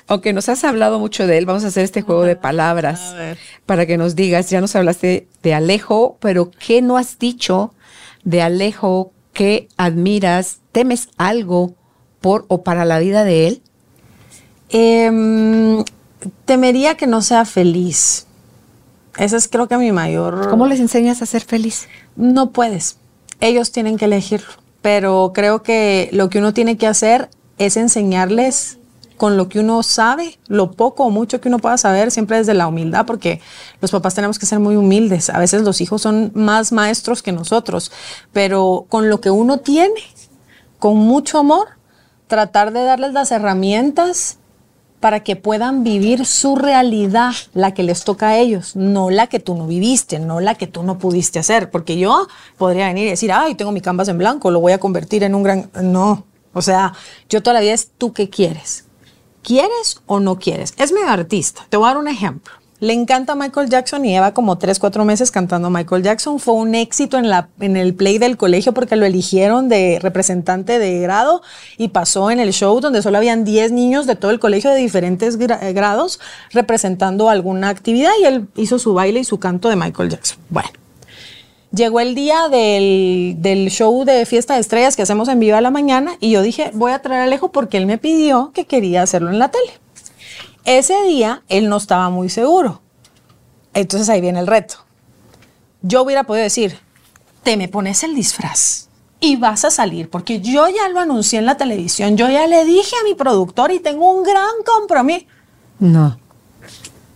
[0.08, 3.14] Aunque nos has hablado mucho de él, vamos a hacer este juego de palabras
[3.66, 7.74] para que nos digas, ya nos hablaste de Alejo, pero ¿qué no has dicho
[8.24, 11.74] de Alejo que admiras, temes algo
[12.22, 13.62] por o para la vida de él?
[14.70, 15.84] Em,
[16.46, 18.27] temería que no sea feliz.
[19.18, 20.50] Ese es creo que mi mayor...
[20.50, 21.88] ¿Cómo les enseñas a ser feliz?
[22.16, 22.98] No puedes.
[23.40, 24.54] Ellos tienen que elegirlo.
[24.82, 28.78] Pero creo que lo que uno tiene que hacer es enseñarles
[29.18, 32.54] con lo que uno sabe, lo poco o mucho que uno pueda saber, siempre desde
[32.54, 33.42] la humildad, porque
[33.82, 35.32] los papás tenemos que ser muy humildes.
[35.32, 37.92] A veces los hijos son más maestros que nosotros,
[38.32, 40.02] pero con lo que uno tiene,
[40.78, 41.68] con mucho amor,
[42.28, 44.38] tratar de darles las herramientas
[45.00, 49.40] para que puedan vivir su realidad, la que les toca a ellos, no la que
[49.40, 52.28] tú no viviste, no la que tú no pudiste hacer, porque yo
[52.58, 55.36] podría venir y decir, ay, tengo mi canvas en blanco, lo voy a convertir en
[55.36, 55.70] un gran...
[55.82, 56.94] No, o sea,
[57.30, 58.86] yo toda la vida es tú qué quieres.
[59.44, 60.74] ¿Quieres o no quieres?
[60.78, 61.66] Es medio artista.
[61.70, 62.54] Te voy a dar un ejemplo.
[62.80, 66.40] Le encanta Michael Jackson y lleva como tres, cuatro meses cantando Michael Jackson.
[66.40, 70.78] Fue un éxito en, la, en el play del colegio porque lo eligieron de representante
[70.78, 71.42] de grado
[71.78, 74.78] y pasó en el show donde solo habían 10 niños de todo el colegio de
[74.78, 76.20] diferentes eh, grados
[76.52, 80.38] representando alguna actividad y él hizo su baile y su canto de Michael Jackson.
[80.50, 80.70] Bueno.
[81.72, 85.70] Llegó el día del, del show de Fiesta de Estrellas que hacemos en Viva la
[85.70, 89.02] Mañana y yo dije, voy a traer a Alejo porque él me pidió que quería
[89.02, 89.74] hacerlo en la tele.
[90.68, 92.82] Ese día él no estaba muy seguro.
[93.74, 94.76] Entonces ahí viene el reto.
[95.82, 96.78] Yo hubiera podido decir,
[97.44, 98.90] te me pones el disfraz
[99.22, 102.66] y vas a salir porque yo ya lo anuncié en la televisión, yo ya le
[102.66, 105.26] dije a mi productor y tengo un gran compromiso.
[105.80, 106.20] No,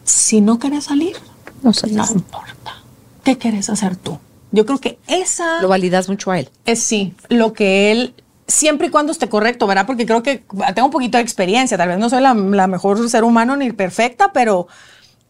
[0.06, 1.18] Si no quieres salir,
[1.62, 1.88] no sé.
[1.88, 2.82] no importa.
[3.26, 4.18] ¿Qué quieres hacer tú?
[4.54, 6.49] Yo creo que esa Lo validas mucho a él.
[6.66, 8.14] es sí, lo que él,
[8.52, 9.86] siempre y cuando esté correcto, ¿verdad?
[9.86, 10.43] Porque creo que
[10.76, 13.72] tengo un poquito de experiencia, tal vez no soy la, la mejor ser humano ni
[13.72, 14.68] perfecta, pero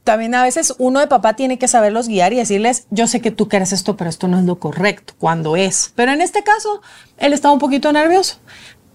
[0.03, 3.31] también a veces uno de papá tiene que saberlos guiar y decirles, yo sé que
[3.31, 5.93] tú quieres esto, pero esto no es lo correcto, cuando es.
[5.95, 6.81] Pero en este caso,
[7.17, 8.39] él estaba un poquito nervioso,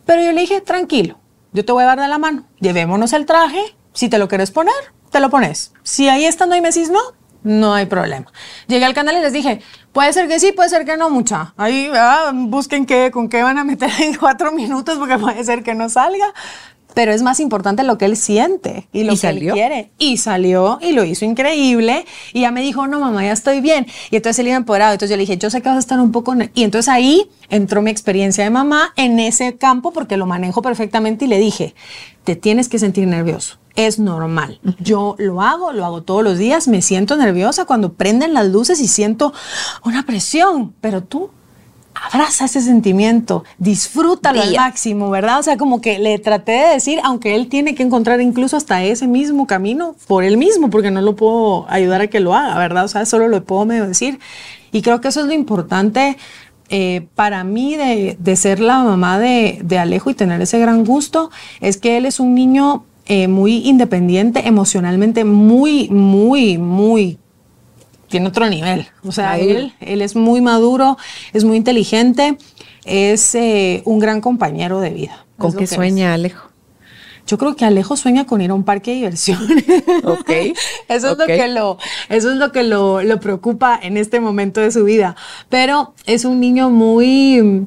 [0.05, 1.18] pero yo le dije, tranquilo,
[1.53, 4.51] yo te voy a dar de la mano, llevémonos el traje, si te lo quieres
[4.51, 4.74] poner,
[5.11, 5.72] te lo pones.
[5.83, 7.01] Si ahí estando y me decís no,
[7.47, 8.26] no hay problema.
[8.66, 11.55] Llegué al canal y les dije, puede ser que sí, puede ser que no, mucha.
[11.57, 15.62] Ahí ah, busquen qué, con qué van a meter en cuatro minutos porque puede ser
[15.62, 16.34] que no salga.
[16.97, 19.53] Pero es más importante lo que él siente y lo ¿Y que salió?
[19.53, 19.90] él quiere.
[19.99, 22.07] Y salió y lo hizo increíble.
[22.32, 23.86] Y ya me dijo, no, mamá, ya estoy bien.
[24.11, 24.94] Y entonces él iba empoderado.
[24.94, 26.34] Entonces yo le dije, yo sé que vas a estar un poco...
[26.34, 26.51] ne-".
[26.55, 31.26] Y entonces ahí entró mi experiencia de mamá en ese campo porque lo manejo perfectamente
[31.26, 31.74] y le dije,
[32.24, 33.59] te tienes que sentir nervioso.
[33.74, 34.59] Es normal.
[34.80, 36.66] Yo lo hago, lo hago todos los días.
[36.66, 39.34] Me siento nerviosa cuando prenden las luces y siento
[39.84, 40.72] una presión.
[40.80, 41.28] Pero tú
[42.05, 45.38] abraza ese sentimiento, disfrútalo al máximo, ¿verdad?
[45.38, 48.82] O sea, como que le traté de decir, aunque él tiene que encontrar incluso hasta
[48.82, 52.59] ese mismo camino por él mismo, porque no lo puedo ayudar a que lo haga,
[52.59, 52.84] ¿verdad?
[52.84, 54.18] O sea, solo lo puedo medio decir.
[54.72, 56.16] Y creo que eso es lo importante
[56.68, 60.84] eh, para mí de, de ser la mamá de, de Alejo y tener ese gran
[60.84, 61.30] gusto,
[61.61, 67.18] es que él es un niño eh, muy independiente, emocionalmente muy, muy, muy
[68.09, 68.87] tiene otro nivel.
[69.05, 69.59] O sea, Maduro.
[69.59, 70.97] él, él es muy maduro,
[71.33, 72.39] es muy inteligente,
[72.85, 75.25] es eh, un gran compañero de vida.
[75.39, 76.51] ¿Con qué que sueña Alejo?
[77.27, 79.65] Yo creo que Alejo sueña con ir a un parque de diversiones.
[80.05, 80.31] Ok,
[80.89, 81.79] Eso es lo que lo,
[82.09, 85.17] eso es lo que lo, lo preocupa en este momento de su vida.
[85.49, 87.67] Pero es un niño muy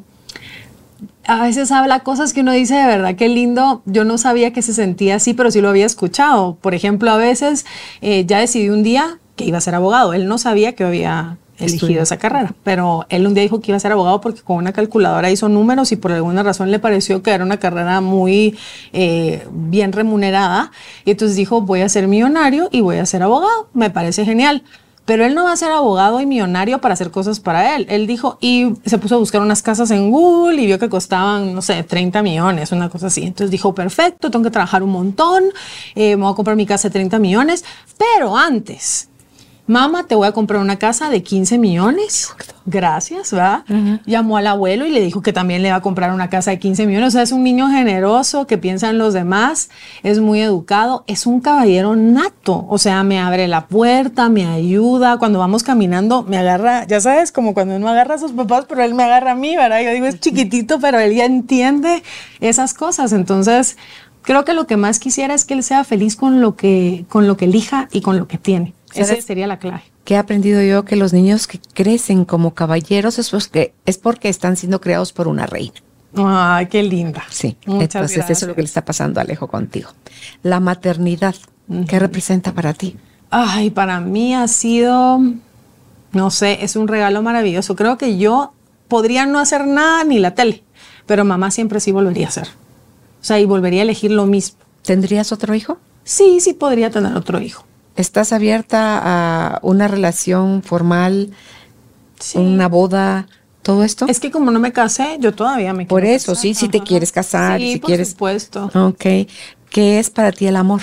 [1.25, 3.83] a veces habla cosas que uno dice de verdad qué lindo.
[3.85, 6.55] Yo no sabía que se sentía así, pero sí lo había escuchado.
[6.59, 7.65] Por ejemplo, a veces
[8.01, 10.13] eh, ya decidí un día que iba a ser abogado.
[10.13, 12.03] Él no sabía que había elegido Estudiar.
[12.03, 14.73] esa carrera, pero él un día dijo que iba a ser abogado porque con una
[14.73, 18.57] calculadora hizo números y por alguna razón le pareció que era una carrera muy
[18.91, 20.71] eh, bien remunerada.
[21.05, 23.69] Y entonces dijo, voy a ser millonario y voy a ser abogado.
[23.73, 24.63] Me parece genial.
[25.05, 27.87] Pero él no va a ser abogado y millonario para hacer cosas para él.
[27.89, 31.55] Él dijo, y se puso a buscar unas casas en Google y vio que costaban,
[31.55, 33.23] no sé, 30 millones, una cosa así.
[33.23, 35.45] Entonces dijo, perfecto, tengo que trabajar un montón,
[35.95, 37.65] eh, me voy a comprar mi casa de 30 millones,
[37.97, 39.09] pero antes,
[39.69, 42.33] mamá, te voy a comprar una casa de 15 millones.
[42.65, 43.63] Gracias, ¿va?
[44.05, 46.59] Llamó al abuelo y le dijo que también le va a comprar una casa de
[46.59, 47.09] 15 millones.
[47.09, 49.69] O sea, es un niño generoso que piensa en los demás,
[50.03, 52.65] es muy educado, es un caballero nato.
[52.67, 55.17] O sea, me abre la puerta, me ayuda.
[55.17, 58.83] Cuando vamos caminando, me agarra, ya sabes, como cuando uno agarra a sus papás, pero
[58.83, 59.81] él me agarra a mí, ¿verdad?
[59.81, 62.01] Yo digo, es chiquitito, pero él ya entiende
[62.39, 63.13] esas cosas.
[63.13, 63.77] Entonces,
[64.23, 67.27] creo que lo que más quisiera es que él sea feliz con lo que, con
[67.27, 68.73] lo que elija y con lo que tiene.
[68.93, 69.83] Esa sería la clave.
[70.03, 74.29] que he aprendido yo que los niños que crecen como caballeros es porque, es porque
[74.29, 75.75] están siendo creados por una reina.
[76.15, 77.23] Ay, qué linda.
[77.29, 79.91] Sí, Muchas entonces eso es lo que le está pasando a Alejo contigo.
[80.41, 81.35] La maternidad,
[81.87, 82.97] ¿qué representa para ti?
[83.29, 85.19] Ay, para mí ha sido,
[86.13, 87.75] no sé, es un regalo maravilloso.
[87.75, 88.53] Creo que yo
[88.87, 90.63] podría no hacer nada ni la tele,
[91.05, 92.47] pero mamá siempre sí volvería a hacer.
[93.21, 94.57] O sea, y volvería a elegir lo mismo.
[94.81, 95.77] ¿Tendrías otro hijo?
[96.03, 97.65] Sí, sí podría tener otro hijo.
[97.99, 101.31] ¿Estás abierta a una relación formal,
[102.17, 102.37] Sí.
[102.37, 103.27] una boda,
[103.61, 104.05] todo esto?
[104.07, 106.41] Es que como no me casé, yo todavía me Por eso, casar.
[106.41, 108.71] sí, si te quieres casar, Sí, si por quieres- supuesto.
[108.73, 109.05] Ok.
[109.69, 110.79] ¿Qué es para ti el amor?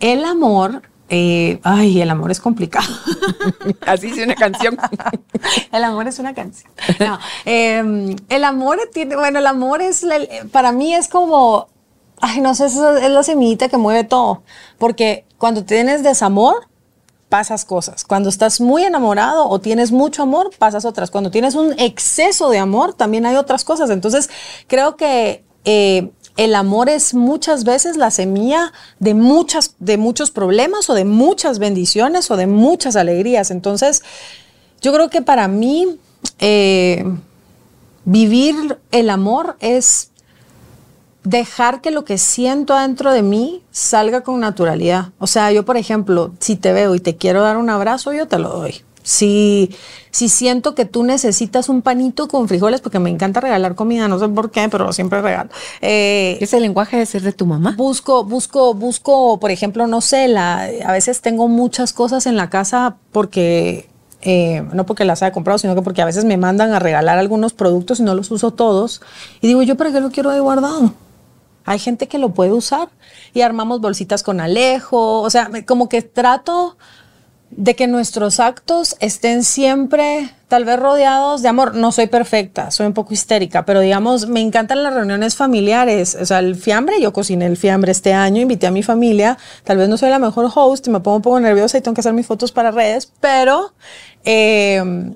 [0.00, 0.80] El amor,
[1.10, 2.88] eh, ay, el amor es complicado.
[3.86, 4.78] Así dice una canción.
[5.72, 6.70] El amor es una canción.
[7.00, 10.06] No, eh, el amor tiene, bueno, el amor es,
[10.52, 11.68] para mí es como,
[12.20, 14.42] ay, no sé, es, es la semillita que mueve todo.
[14.78, 16.68] Porque cuando tienes desamor,
[17.30, 18.04] pasas cosas.
[18.04, 21.10] Cuando estás muy enamorado o tienes mucho amor, pasas otras.
[21.10, 23.88] Cuando tienes un exceso de amor, también hay otras cosas.
[23.88, 24.28] Entonces,
[24.66, 30.90] creo que eh, el amor es muchas veces la semilla de, muchas, de muchos problemas
[30.90, 33.50] o de muchas bendiciones o de muchas alegrías.
[33.50, 34.02] Entonces,
[34.82, 35.98] yo creo que para mí
[36.40, 37.04] eh,
[38.04, 40.09] vivir el amor es
[41.24, 45.08] dejar que lo que siento adentro de mí salga con naturalidad.
[45.18, 48.26] O sea, yo, por ejemplo, si te veo y te quiero dar un abrazo, yo
[48.26, 48.82] te lo doy.
[49.02, 49.74] Si,
[50.10, 54.18] si siento que tú necesitas un panito con frijoles, porque me encanta regalar comida, no
[54.18, 55.50] sé por qué, pero siempre regalo.
[55.80, 57.74] Eh, ¿Es el lenguaje de ser de tu mamá?
[57.76, 62.50] Busco, busco, busco, por ejemplo, no sé, la, a veces tengo muchas cosas en la
[62.50, 63.88] casa porque,
[64.20, 67.18] eh, no porque las haya comprado, sino que porque a veces me mandan a regalar
[67.18, 69.00] algunos productos y no los uso todos.
[69.40, 70.92] Y digo, ¿yo para qué lo quiero ahí guardado?
[71.70, 72.88] Hay gente que lo puede usar
[73.32, 76.76] y armamos bolsitas con Alejo, o sea, como que trato
[77.52, 81.76] de que nuestros actos estén siempre tal vez rodeados de amor.
[81.76, 86.16] No soy perfecta, soy un poco histérica, pero digamos, me encantan las reuniones familiares.
[86.20, 89.38] O sea, el fiambre, yo cociné el fiambre este año, invité a mi familia.
[89.62, 92.00] Tal vez no soy la mejor host, me pongo un poco nerviosa y tengo que
[92.00, 93.74] hacer mis fotos para redes, pero
[94.24, 95.14] eh,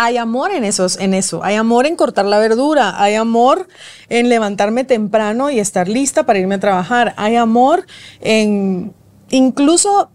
[0.00, 1.42] hay amor en, esos, en eso.
[1.42, 3.02] Hay amor en cortar la verdura.
[3.02, 3.66] Hay amor
[4.08, 7.14] en levantarme temprano y estar lista para irme a trabajar.
[7.16, 7.84] Hay amor
[8.20, 8.94] en
[9.30, 10.10] incluso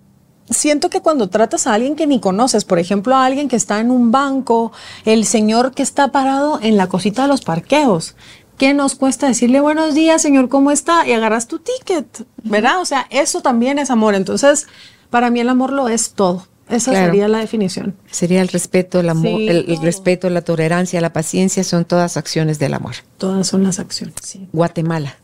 [0.49, 3.81] siento que cuando tratas a alguien que ni conoces, por ejemplo, a alguien que está
[3.81, 4.71] en un banco,
[5.03, 8.15] el señor que está parado en la cosita de los parqueos,
[8.57, 11.05] ¿qué nos cuesta decirle buenos días, señor, cómo está?
[11.05, 12.79] Y agarras tu ticket, ¿verdad?
[12.79, 14.15] O sea, eso también es amor.
[14.15, 14.65] Entonces,
[15.09, 16.47] para mí el amor lo es todo.
[16.69, 17.07] Esa Claro.
[17.07, 17.95] sería la definición.
[18.09, 22.57] Sería el respeto, el amor, Sí, el, respeto, la tolerancia, la paciencia, son todas acciones
[22.57, 22.95] del amor.
[23.17, 24.47] Todas son las acciones, sí.
[24.53, 25.17] Guatemala.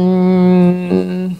[0.00, 1.36] Em,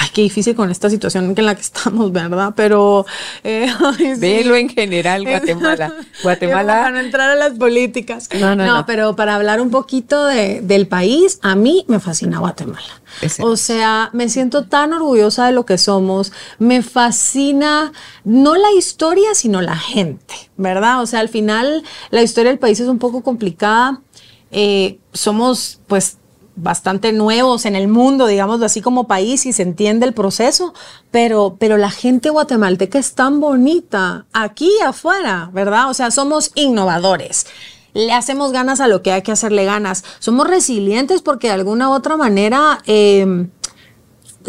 [0.00, 2.52] ay, qué difícil con esta situación en la que estamos, ¿verdad?
[2.56, 3.04] Pero...
[3.42, 3.66] eh,
[3.98, 4.20] ay, sí.
[4.20, 5.88] Velo en general, Guatemala.
[5.88, 6.90] Para Guatemala.
[6.90, 8.28] no entrar a las políticas.
[8.38, 8.86] No, no, no.
[8.86, 13.02] pero para hablar un poquito de- del país, a mí me fascina Guatemala.
[13.40, 16.32] O sea, me siento tan orgullosa de lo que somos.
[16.58, 17.92] Me fascina
[18.24, 21.00] no la historia, sino la gente, ¿verdad?
[21.02, 24.00] O sea, al final la historia del país es un poco complicada.
[24.50, 26.18] Eh, somos, pues,
[26.60, 30.74] bastante nuevos en el mundo, digámoslo así como país y se entiende el proceso,
[31.10, 35.90] pero, pero la gente guatemalteca es tan bonita aquí afuera, ¿verdad?
[35.90, 37.46] O sea, somos innovadores.
[37.94, 40.04] Le hacemos ganas a lo que hay que hacerle ganas.
[40.18, 43.48] Somos resilientes porque de alguna u otra manera eh,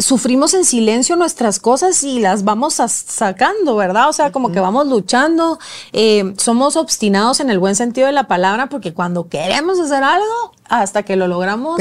[0.00, 4.08] sufrimos en silencio nuestras cosas y las vamos sacando, ¿verdad?
[4.08, 5.58] O sea, como que vamos luchando.
[5.92, 10.52] eh, somos obstinados en el buen sentido de la palabra porque cuando queremos hacer algo,
[10.70, 11.76] hasta que lo logramos,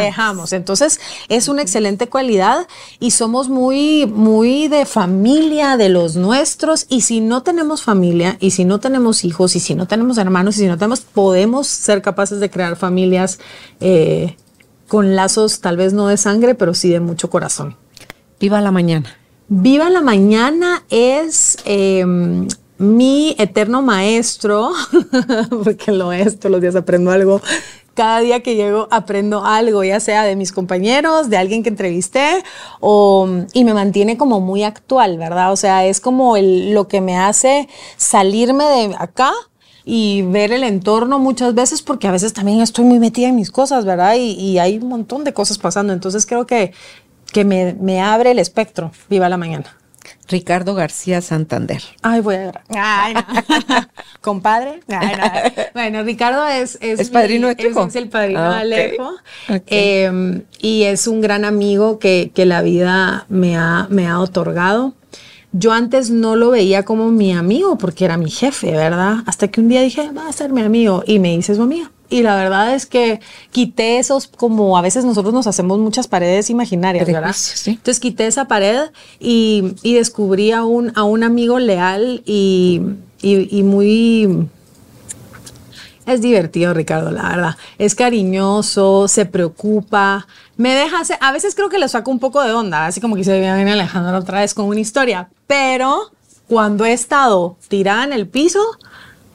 [0.00, 0.52] dejamos.
[0.52, 2.66] Entonces, es una excelente cualidad
[3.00, 6.86] y somos muy, muy de familia, de los nuestros.
[6.88, 10.56] Y si no tenemos familia, y si no tenemos hijos, y si no tenemos hermanos,
[10.56, 13.38] y si no tenemos, podemos ser capaces de crear familias
[13.80, 14.36] eh,
[14.88, 17.76] con lazos tal vez no de sangre, pero sí de mucho corazón.
[18.40, 19.16] Viva la mañana.
[19.48, 22.04] Viva la mañana es eh,
[22.78, 24.70] mi eterno maestro,
[25.64, 27.40] porque lo es, todos los días aprendo algo.
[27.94, 32.42] Cada día que llego aprendo algo, ya sea de mis compañeros, de alguien que entrevisté,
[32.80, 35.50] o, y me mantiene como muy actual, ¿verdad?
[35.52, 39.32] O sea, es como el- lo que me hace salirme de acá
[39.88, 43.50] y ver el entorno muchas veces, porque a veces también estoy muy metida en mis
[43.52, 44.16] cosas, ¿verdad?
[44.16, 45.92] Y, y hay un montón de cosas pasando.
[45.92, 46.72] Entonces creo que,
[47.32, 48.90] que me, me abre el espectro.
[49.08, 49.76] Viva la mañana.
[50.28, 51.80] Ricardo García Santander.
[52.02, 52.52] Ay, voy a.
[52.70, 53.20] Ay, no.
[54.20, 54.80] Compadre.
[54.88, 55.62] Ay, no.
[55.72, 56.78] Bueno, Ricardo es...
[56.80, 57.84] Es, ¿Es padrino de tu es- hijo?
[57.86, 58.74] Es el padrino Ah, de.
[58.74, 59.10] Alejo.
[59.68, 64.94] Eh, y es un gran amigo que, que la vida me ha, me ha otorgado.
[65.58, 69.18] Yo antes no lo veía como mi amigo porque era mi jefe, ¿verdad?
[69.26, 71.02] Hasta que un día dije, va a ser mi amigo.
[71.06, 71.90] Y me dice su amiga.
[72.08, 76.50] Y la verdad es que quité esos, como a veces nosotros nos hacemos muchas paredes
[76.50, 77.34] imaginarias, ¿verdad?
[77.36, 77.70] Sí.
[77.70, 82.80] Entonces quité esa pared y, y descubrí a un, a un amigo leal y,
[83.22, 84.48] y- y muy...
[86.06, 87.56] Es divertido, Ricardo, la verdad.
[87.78, 90.26] Es cariñoso, se preocupa,
[90.56, 91.18] me deja hacer...
[91.20, 93.72] A veces creo que le saco un poco de onda, así como que se viene
[93.72, 96.12] Alejandro otra vez con una historia, pero
[96.48, 98.60] cuando he estado tirada en el piso,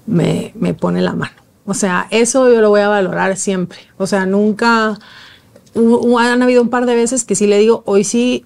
[0.06, 1.36] me, me pone la mano.
[1.66, 3.80] O sea, eso yo lo voy a valorar siempre.
[3.98, 4.98] O sea, nunca...
[5.76, 8.46] han habido un par de veces que sí le digo, hoy sí,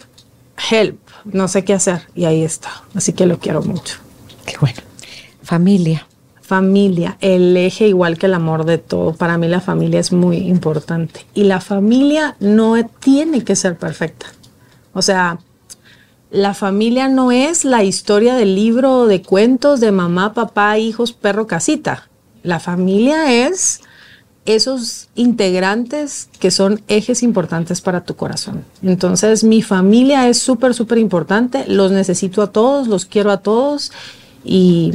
[0.72, 2.08] help, no sé qué hacer.
[2.16, 2.84] Y ahí está.
[2.96, 3.98] Así que lo quiero mucho.
[4.46, 4.82] Qué bueno.
[5.44, 6.08] Familia.
[6.46, 9.14] Familia, el eje igual que el amor de todo.
[9.14, 11.26] Para mí la familia es muy importante.
[11.34, 14.28] Y la familia no tiene que ser perfecta.
[14.94, 15.40] O sea,
[16.30, 21.48] la familia no es la historia del libro de cuentos de mamá, papá, hijos, perro,
[21.48, 22.10] casita.
[22.44, 23.82] La familia es
[24.46, 28.64] esos integrantes que son ejes importantes para tu corazón.
[28.84, 31.66] Entonces, mi familia es súper, súper importante.
[31.68, 33.92] Los necesito a todos, los quiero a todos
[34.44, 34.92] y,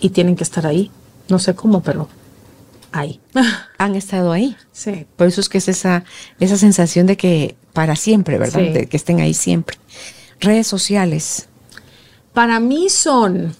[0.00, 0.90] y tienen que estar ahí.
[1.28, 2.08] No sé cómo, pero
[2.92, 3.20] ahí.
[3.78, 4.56] Han estado ahí.
[4.72, 5.06] sí.
[5.16, 6.04] Por eso es que es esa,
[6.38, 8.60] esa sensación de que para siempre, ¿verdad?
[8.60, 8.68] Sí.
[8.70, 9.76] De que estén ahí siempre.
[10.40, 11.46] Redes sociales.
[12.32, 13.54] Para mí son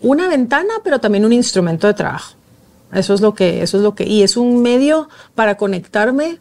[0.00, 2.34] una ventana, pero también un instrumento de trabajo.
[2.92, 6.38] Eso es lo que, eso es lo que, y es un medio para conectarme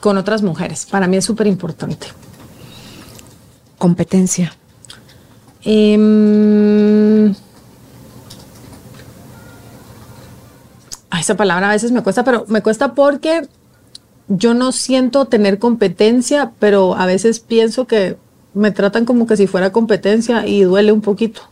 [0.00, 0.86] con otras mujeres.
[0.86, 2.08] Para mí es súper importante.
[3.78, 4.52] Competencia.
[5.62, 7.34] Em,
[11.10, 13.48] ay, esa palabra a veces me cuesta, pero me cuesta porque
[14.28, 18.16] yo no siento tener competencia, pero a veces pienso que
[18.54, 21.42] me tratan como que si fuera competencia y duele un poquito.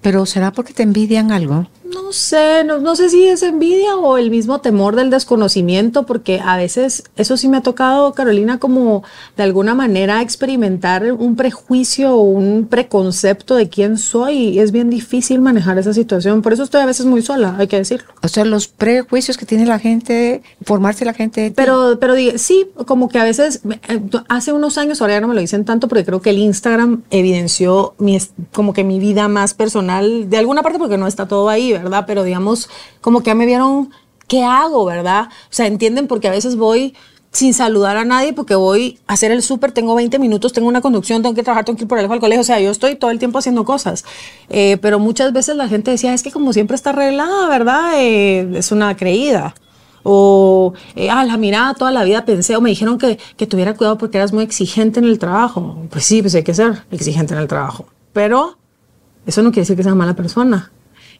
[0.00, 1.66] Pero será porque te envidian algo.
[1.92, 6.40] No sé, no, no sé si es envidia o el mismo temor del desconocimiento, porque
[6.44, 9.04] a veces eso sí me ha tocado, Carolina, como
[9.36, 14.90] de alguna manera experimentar un prejuicio o un preconcepto de quién soy y es bien
[14.90, 16.42] difícil manejar esa situación.
[16.42, 18.08] Por eso estoy a veces muy sola, hay que decirlo.
[18.22, 21.52] O sea, los prejuicios que tiene la gente, formarse la gente.
[21.54, 25.34] Pero, pero sí, como que a veces, eh, hace unos años, ahora ya no me
[25.34, 28.18] lo dicen tanto, porque creo que el Instagram evidenció mi,
[28.52, 32.04] como que mi vida más personal, de alguna parte porque no está todo ahí, ¿verdad?
[32.06, 32.68] Pero digamos,
[33.00, 33.90] como que me vieron,
[34.26, 35.28] ¿qué hago, verdad?
[35.30, 36.94] O sea, entienden porque a veces voy
[37.30, 40.80] sin saludar a nadie porque voy a hacer el súper, tengo 20 minutos, tengo una
[40.80, 42.96] conducción, tengo que trabajar, tengo que ir por el al colegio, o sea, yo estoy
[42.96, 44.04] todo el tiempo haciendo cosas.
[44.48, 47.92] Eh, pero muchas veces la gente decía, es que como siempre está arreglada, ¿verdad?
[47.96, 49.54] Eh, es una creída.
[50.04, 53.74] O, eh, ah, la mirada toda la vida pensé, o me dijeron que, que tuviera
[53.74, 55.86] cuidado porque eras muy exigente en el trabajo.
[55.90, 57.86] Pues sí, pues hay que ser exigente en el trabajo.
[58.12, 58.56] Pero
[59.26, 60.70] eso no quiere decir que sea mala persona.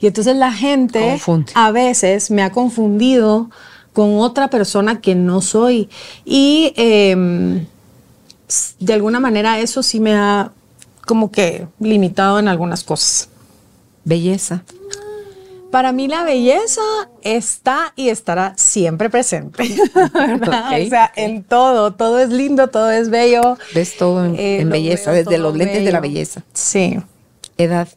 [0.01, 1.53] Y entonces la gente Confunde.
[1.55, 3.51] a veces me ha confundido
[3.93, 5.89] con otra persona que no soy.
[6.25, 7.67] Y em,
[8.79, 10.53] de alguna manera eso sí me ha
[11.07, 13.29] como que limitado en algunas cosas.
[14.05, 14.63] Belleza.
[15.71, 16.81] Para mí la belleza
[17.23, 19.65] está y estará siempre presente.
[19.95, 23.59] O sea, en todo, todo es lindo, todo es bello.
[23.75, 26.43] Ves todo en, Eh, en belleza, desde los lentes de la belleza.
[26.55, 26.99] Sí.
[27.59, 27.89] Edad.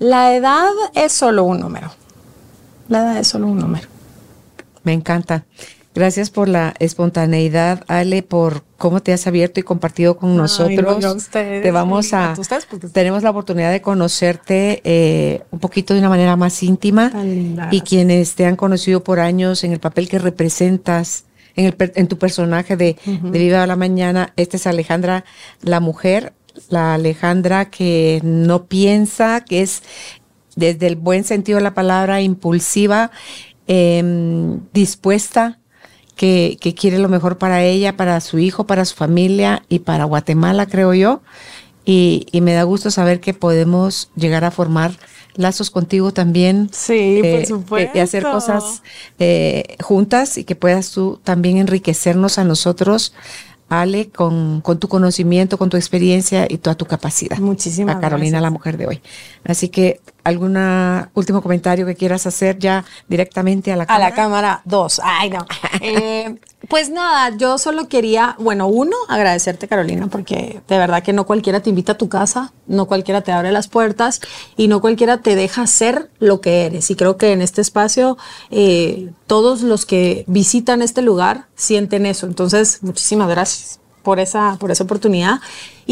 [0.00, 1.92] La edad es solo un número.
[2.88, 3.86] La edad es solo un número.
[4.82, 5.44] Me encanta.
[5.94, 11.02] Gracias por la espontaneidad, Ale, por cómo te has abierto y compartido con Ay, nosotros.
[11.02, 15.58] no, ustedes, te vamos a, a ustedes, porque- tenemos la oportunidad de conocerte eh, un
[15.58, 17.12] poquito de una manera más íntima
[17.70, 21.24] y quienes te han conocido por años en el papel que representas
[21.56, 24.32] en, el, en tu personaje de, de Viva la Mañana.
[24.36, 25.24] Esta es Alejandra,
[25.60, 26.32] la mujer,
[26.68, 29.82] la Alejandra que no piensa, que es
[30.56, 33.10] desde el buen sentido de la palabra impulsiva,
[33.66, 35.58] em, dispuesta,
[36.16, 40.04] que, que quiere lo mejor para ella, para su hijo, para su familia y para
[40.04, 41.22] Guatemala, creo yo.
[41.84, 44.92] Y, y me da gusto saber que podemos llegar a formar
[45.34, 46.68] lazos contigo también.
[46.72, 47.98] Sí, por eh, supuesto.
[47.98, 48.82] Y hacer cosas
[49.18, 53.14] eh, juntas y que puedas tú también enriquecernos a nosotros,
[53.70, 57.38] Ale, con, con tu conocimiento, con tu experiencia y toda tu capacidad.
[57.38, 58.42] Muchísimas A Carolina, gracias.
[58.42, 59.00] la mujer de hoy.
[59.44, 60.56] Así que, ¿algún
[61.14, 64.08] último comentario que quieras hacer ya directamente a la A cámara?
[64.08, 65.00] la cámara dos.
[65.02, 65.46] Ay, no.
[65.82, 66.36] Eh,
[66.68, 71.60] pues nada, yo solo quería, bueno, uno, agradecerte, Carolina, porque de verdad que no cualquiera
[71.60, 74.20] te invita a tu casa, no cualquiera te abre las puertas
[74.58, 76.90] y no cualquiera te deja ser lo que eres.
[76.90, 78.18] Y creo que en este espacio
[78.50, 82.26] eh, todos los que visitan este lugar sienten eso.
[82.26, 85.40] Entonces, muchísimas gracias por esa, por esa oportunidad.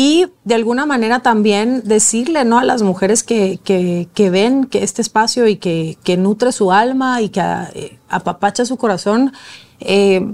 [0.01, 2.61] Y de alguna manera también decirle ¿no?
[2.61, 7.21] a las mujeres que, que, ven que este espacio y que, que nutre su alma
[7.21, 9.33] y que eh, apapacha su corazón,
[9.81, 10.25] eh,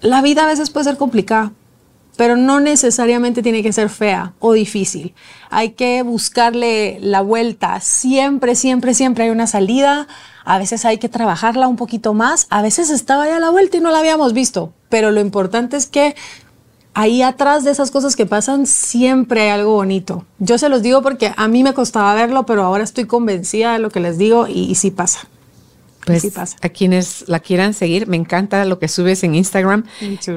[0.00, 1.52] la vida a veces puede ser complicada,
[2.16, 5.14] pero no necesariamente tiene que ser fea o difícil.
[5.48, 7.78] Hay que buscarle la vuelta.
[7.78, 10.08] Siempre, siempre, siempre hay una salida.
[10.44, 12.48] A veces hay que trabajarla un poquito más.
[12.50, 14.72] A veces estaba ya la vuelta y no la habíamos visto.
[14.88, 16.16] Pero lo importante es que
[16.94, 20.24] ahí atrás de esas cosas que pasan siempre hay algo bonito.
[20.38, 23.78] Yo se los digo porque a mí me costaba verlo, pero ahora estoy convencida de
[23.78, 25.28] lo que les digo y, y sí pasa.
[26.04, 26.56] Pues Sí pasa.
[26.60, 29.84] a quienes la quieran seguir, me encanta lo que subes en Instagram.